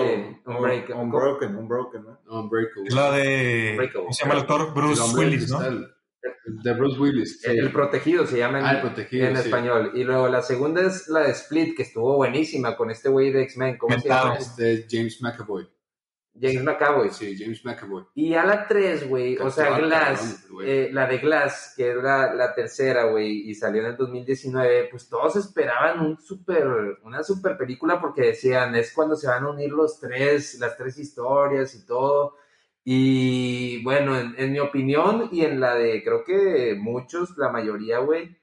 [0.45, 0.93] Unbreakable.
[0.95, 2.19] Unbroken, Unbroken, ¿no?
[2.39, 2.83] Unbreakable.
[2.87, 3.89] Es la de.
[3.93, 4.61] ¿Cómo se llama el actor?
[4.67, 5.57] El Bruce Willis, ¿no?
[5.59, 5.93] cristal.
[6.45, 7.41] De Bruce Willis.
[7.41, 7.49] sí.
[7.49, 9.43] El, el protegido se llama en, Ah, el protegido, en sí.
[9.43, 9.91] español.
[9.95, 13.43] Y luego la segunda es la de Split, que estuvo buenísima con este güey de
[13.43, 13.77] X-Men.
[13.77, 14.35] ¿Cómo se llama?
[14.35, 15.67] Es de James McAvoy.
[16.39, 17.09] James McAvoy.
[17.09, 18.05] Sí, James McAvoy.
[18.15, 22.33] Y a la 3, güey, o sea, Glass, eh, la de Glass, que es la,
[22.33, 27.57] la tercera, güey, y salió en el 2019, pues todos esperaban un super, una super
[27.57, 31.85] película porque decían, es cuando se van a unir los tres, las tres historias y
[31.85, 32.35] todo.
[32.83, 37.99] Y bueno, en, en mi opinión y en la de, creo que muchos, la mayoría,
[37.99, 38.37] güey,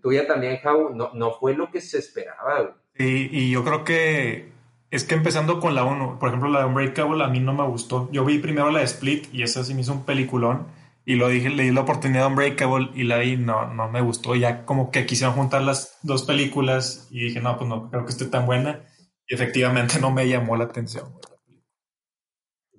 [0.00, 2.74] tuya también, Jau, no, no fue lo que se esperaba, güey.
[2.94, 4.52] Y, y yo creo que
[4.92, 7.66] es que empezando con la 1, por ejemplo, la de Unbreakable a mí no me
[7.66, 8.10] gustó.
[8.12, 10.66] Yo vi primero la de Split y esa sí me hizo un peliculón.
[11.06, 14.02] Y lo dije, le di la oportunidad a Unbreakable y la vi, no, no me
[14.02, 14.34] gustó.
[14.36, 18.12] Ya como que quisieron juntar las dos películas y dije, no, pues no creo que
[18.12, 18.84] esté tan buena.
[19.26, 21.06] Y efectivamente no me llamó la atención.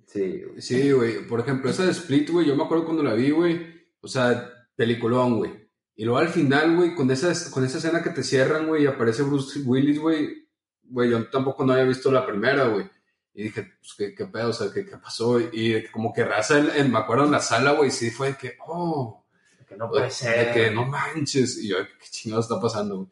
[0.06, 0.44] Sí.
[0.60, 1.28] Sí, güey.
[1.28, 3.60] Por ejemplo, esa de Split, güey, yo me acuerdo cuando la vi, güey.
[4.02, 5.52] O sea, peliculón, güey.
[5.96, 8.88] Y luego al final, güey, con esa, con esa escena que te cierran, güey, y
[8.88, 10.43] aparece Bruce Willis, güey.
[10.90, 12.90] Güey, yo tampoco no había visto la primera, güey.
[13.34, 14.50] Y dije, pues, ¿qué, qué pedo?
[14.50, 15.40] O sea, ¿qué, qué pasó?
[15.40, 18.38] Y como que raza, en, en- me acuerdo en la sala, güey, sí fue de
[18.38, 19.26] que, oh,
[19.68, 20.54] Que no de, puede ser.
[20.54, 21.58] que no manches.
[21.58, 23.08] Y yo, ¿qué chingados está pasando, güey?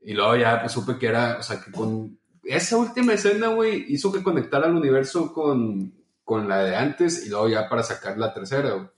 [0.00, 3.84] Y luego ya pues, supe que era, o sea, que con esa última escena, güey,
[3.92, 5.92] hizo que conectara al universo con,
[6.24, 8.88] con la de antes y luego ya para sacar la tercera, güey.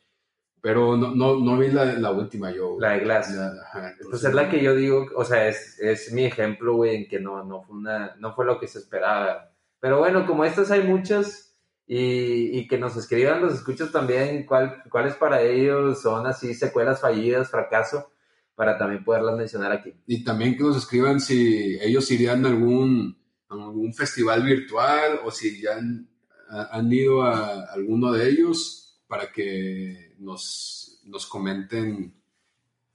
[0.62, 2.76] Pero no, no, no vi la, la última yo.
[2.78, 3.34] La de Glass.
[3.34, 6.96] La- ajá, Pues es la que yo digo, o sea, es, es mi ejemplo, güey,
[6.96, 9.50] en que no, no, fue una, no fue lo que se esperaba.
[9.80, 11.56] Pero bueno, como estas hay muchas
[11.86, 17.00] y, y que nos escriban los escuchos también cuál, cuáles para ellos son así secuelas
[17.00, 18.12] fallidas, fracaso,
[18.54, 19.94] para también poderlas mencionar aquí.
[20.06, 25.30] Y también que nos escriban si ellos irían a algún, a algún festival virtual o
[25.30, 26.06] si ya han,
[26.50, 32.14] a- han ido a alguno de ellos para que nos, nos comenten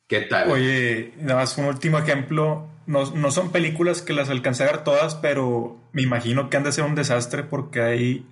[0.07, 0.51] qué tal.
[0.51, 2.69] Oye, nada más un último ejemplo.
[2.85, 6.63] No, no son películas que las alcancé a ver todas, pero me imagino que han
[6.63, 8.25] de ser un desastre porque hay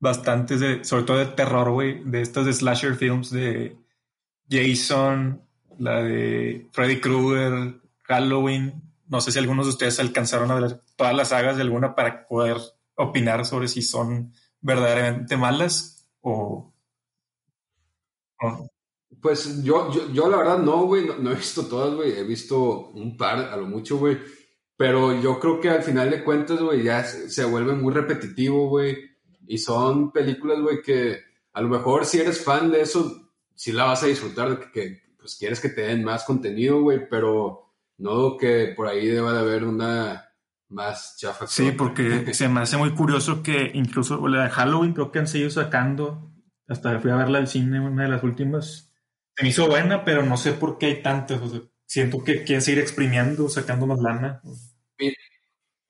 [0.00, 3.76] bastantes de, sobre todo de terror, güey, de estas de slasher films de
[4.50, 5.42] Jason,
[5.78, 8.82] la de Freddy Krueger, Halloween.
[9.06, 12.26] No sé si algunos de ustedes alcanzaron a ver todas las sagas de alguna para
[12.26, 12.56] poder
[12.96, 16.72] opinar sobre si son verdaderamente malas o...
[18.40, 18.68] o-
[19.20, 22.22] Pues yo, yo, yo la verdad no, güey, no, no he visto todas, güey, he
[22.24, 24.18] visto un par a lo mucho, güey,
[24.76, 28.68] pero yo creo que al final de cuentas, güey, ya se, se vuelve muy repetitivo,
[28.68, 28.96] güey,
[29.46, 31.18] y son películas, güey, que
[31.52, 35.02] a lo mejor si eres fan de eso, sí la vas a disfrutar, que, que,
[35.18, 37.66] pues quieres que te den más contenido, güey, pero
[37.98, 40.24] no que por ahí deba de haber una
[40.68, 41.46] más chafa.
[41.48, 45.26] Sí, porque se me hace muy curioso que incluso la de Halloween creo que han
[45.26, 46.29] seguido sacando.
[46.70, 48.92] Hasta fui a verla al cine, una de las últimas.
[49.36, 51.42] Se me hizo buena, pero no sé por qué hay tantas.
[51.42, 54.40] O sea, siento que quieren seguir exprimiendo, sacando más lana.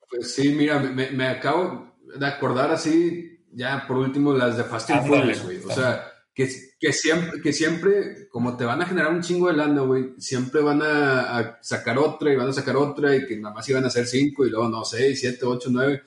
[0.09, 5.05] Pues sí, mira, me, acabo de acordar así, ya por último, las de Fast and
[5.05, 5.35] Ándale.
[5.35, 5.71] Furious, güey.
[5.71, 6.03] O sea,
[6.33, 10.15] que, que, siempre, que siempre, como te van a generar un chingo de lana, güey,
[10.17, 13.69] siempre van a, a sacar otra y van a sacar otra y que nada más
[13.69, 16.01] iban a hacer cinco y luego, no, seis, siete, ocho, nueve.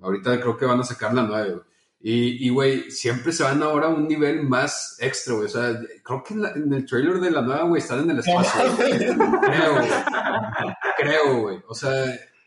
[0.00, 1.73] Ahorita creo que van a sacar la nueve, güey.
[2.06, 5.46] Y, y, güey, siempre se van ahora a un nivel más extra, güey.
[5.46, 8.10] O sea, creo que en, la- en el trailer de la nueva, güey, están en
[8.10, 8.76] el espacio.
[8.76, 9.88] Creo, güey.
[10.98, 11.58] Creo, güey.
[11.66, 11.90] O sea,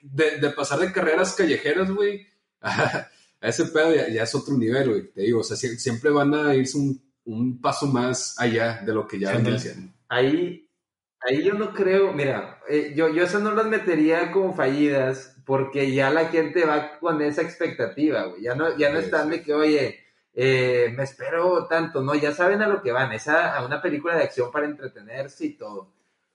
[0.01, 2.27] de, de pasar de carreras callejeras, güey,
[2.61, 3.07] a,
[3.41, 5.11] a ese pedo ya, ya es otro nivel, güey.
[5.11, 8.93] Te digo, o sea, sie- siempre van a irse un, un paso más allá de
[8.93, 9.91] lo que ya Sí, venían haciendo.
[10.09, 10.69] Ahí,
[11.21, 15.91] ahí yo no creo, mira, eh, yo, yo eso no las metería como fallidas porque
[15.93, 18.43] ya la gente va con esa expectativa, güey.
[18.43, 19.29] Ya no, ya no Sí, están sí.
[19.31, 19.99] de que, oye,
[20.35, 23.81] eh, me espero tanto, no, ya saben a lo que van, es a, a una
[23.81, 25.87] película de acción para entretenerse y todo.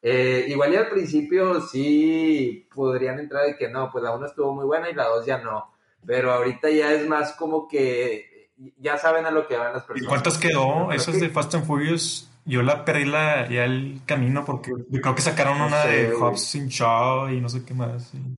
[0.04, 4.52] Eh, igual y al principio sí podrían entrar de que no, pues la 1 estuvo
[4.52, 5.70] muy buena y la 2 ya no.
[6.04, 9.86] Pero ahorita ya es más como que ya saben a lo que van las ¿Y
[9.86, 10.08] personas.
[10.08, 10.86] cuántas Yo quedó?
[10.88, 12.28] creo Esas que- de Fast and Furious.
[12.44, 16.12] Yo la perdí la, ya el camino porque creo que sacaron No una sé, de.
[16.14, 18.12] Hobbs Shaw y no sé qué más.
[18.14, 18.34] y-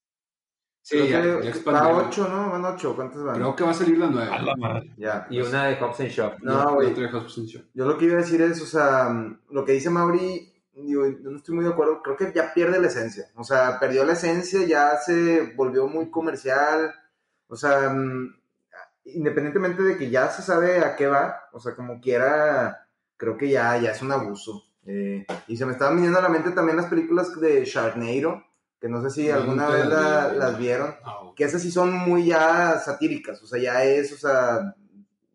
[0.84, 2.06] Sí, Creo ya, que ya va expandieron.
[2.08, 2.50] 8, ¿no?
[2.50, 2.94] Van 8.
[2.94, 3.36] ¿Cuántas van?
[3.36, 4.36] Creo que va a salir la nueva.
[4.36, 4.92] A la madre.
[4.98, 5.26] Ya.
[5.30, 6.32] Y una de Hobbs and Shaw.
[6.42, 6.94] No, güey.
[6.94, 7.62] Shaw.
[7.72, 9.08] Yo lo que iba a decir es, o sea,
[9.48, 12.88] lo que dice Mauri, digo, no estoy muy de acuerdo, creo que ya pierde la
[12.88, 13.30] esencia.
[13.34, 16.94] O sea, perdió la esencia, ya se volvió muy comercial.
[17.48, 18.36] O sea, mm,
[19.06, 23.48] independientemente de que ya se sabe a qué va, o sea, como quiera, creo que
[23.48, 24.64] ya, ya es un abuso.
[24.84, 28.44] Eh, y se me estaban viniendo a la mente también las películas de Sharknado,
[28.84, 30.36] que no sé si alguna vez las la- vi.
[30.36, 31.34] las vieron, No.
[31.34, 34.74] que esas sí son muy ya satíricas, o sea, ya es, o sea,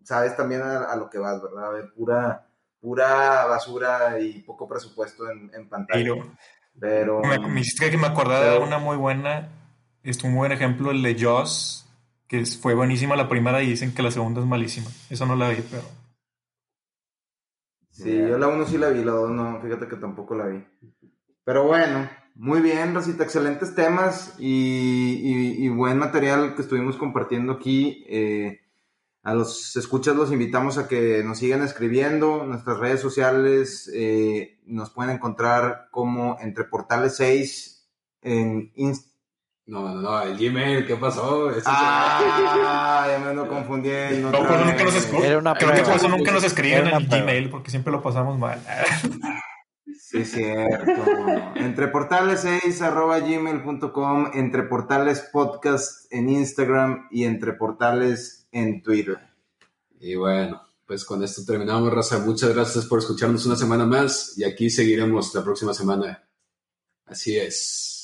[0.04, 1.66] sabes también a, a lo que vas, ¿verdad?
[1.66, 2.48] A ver, pura,
[2.80, 6.00] pura basura y poco presupuesto en, en pantalla.
[6.00, 6.32] Pero
[6.80, 9.50] Pero, me, me hiciste que me acordara de una muy buena,
[10.04, 11.88] es un buen ejemplo, el de Jaws,
[12.28, 14.92] que fue buenísima la primera y dicen que la segunda es malísima.
[15.10, 15.82] Eso no la vi, pero...
[17.90, 20.64] sí, yo la uno sí la vi, la dos no, fíjate que tampoco la vi.
[21.44, 22.08] Pero bueno,
[22.40, 24.48] muy bien, Rosita, excelentes temas y,
[25.22, 28.06] y- y buen material que estuvimos compartiendo aquí.
[28.08, 28.62] Eh,
[29.24, 32.46] a los escuchas los invitamos a que nos sigan escribiendo.
[32.46, 37.90] Nuestras redes sociales eh, nos pueden encontrar como entre portales 6
[38.22, 39.10] en Instagram.
[39.66, 41.52] No, no, no, el Gmail, ¿qué pasó?
[41.66, 44.32] Ah, ya me ando confundiendo.
[44.32, 47.06] No, pues nunca nos escu- Era una Creo que por eso nunca nos escriben en
[47.08, 47.24] prueba.
[47.24, 48.60] Gmail, porque siempre lo pasamos mal.
[50.10, 51.04] Sí, cierto.
[51.56, 59.20] Entre portales 6 arroba gmail.com, entre portales podcast en Instagram y entre portales en Twitter.
[60.00, 62.18] Y bueno, pues con esto terminamos, Raza.
[62.18, 66.28] Muchas gracias por escucharnos una semana más y aquí seguiremos la próxima semana.
[67.06, 67.99] Así es.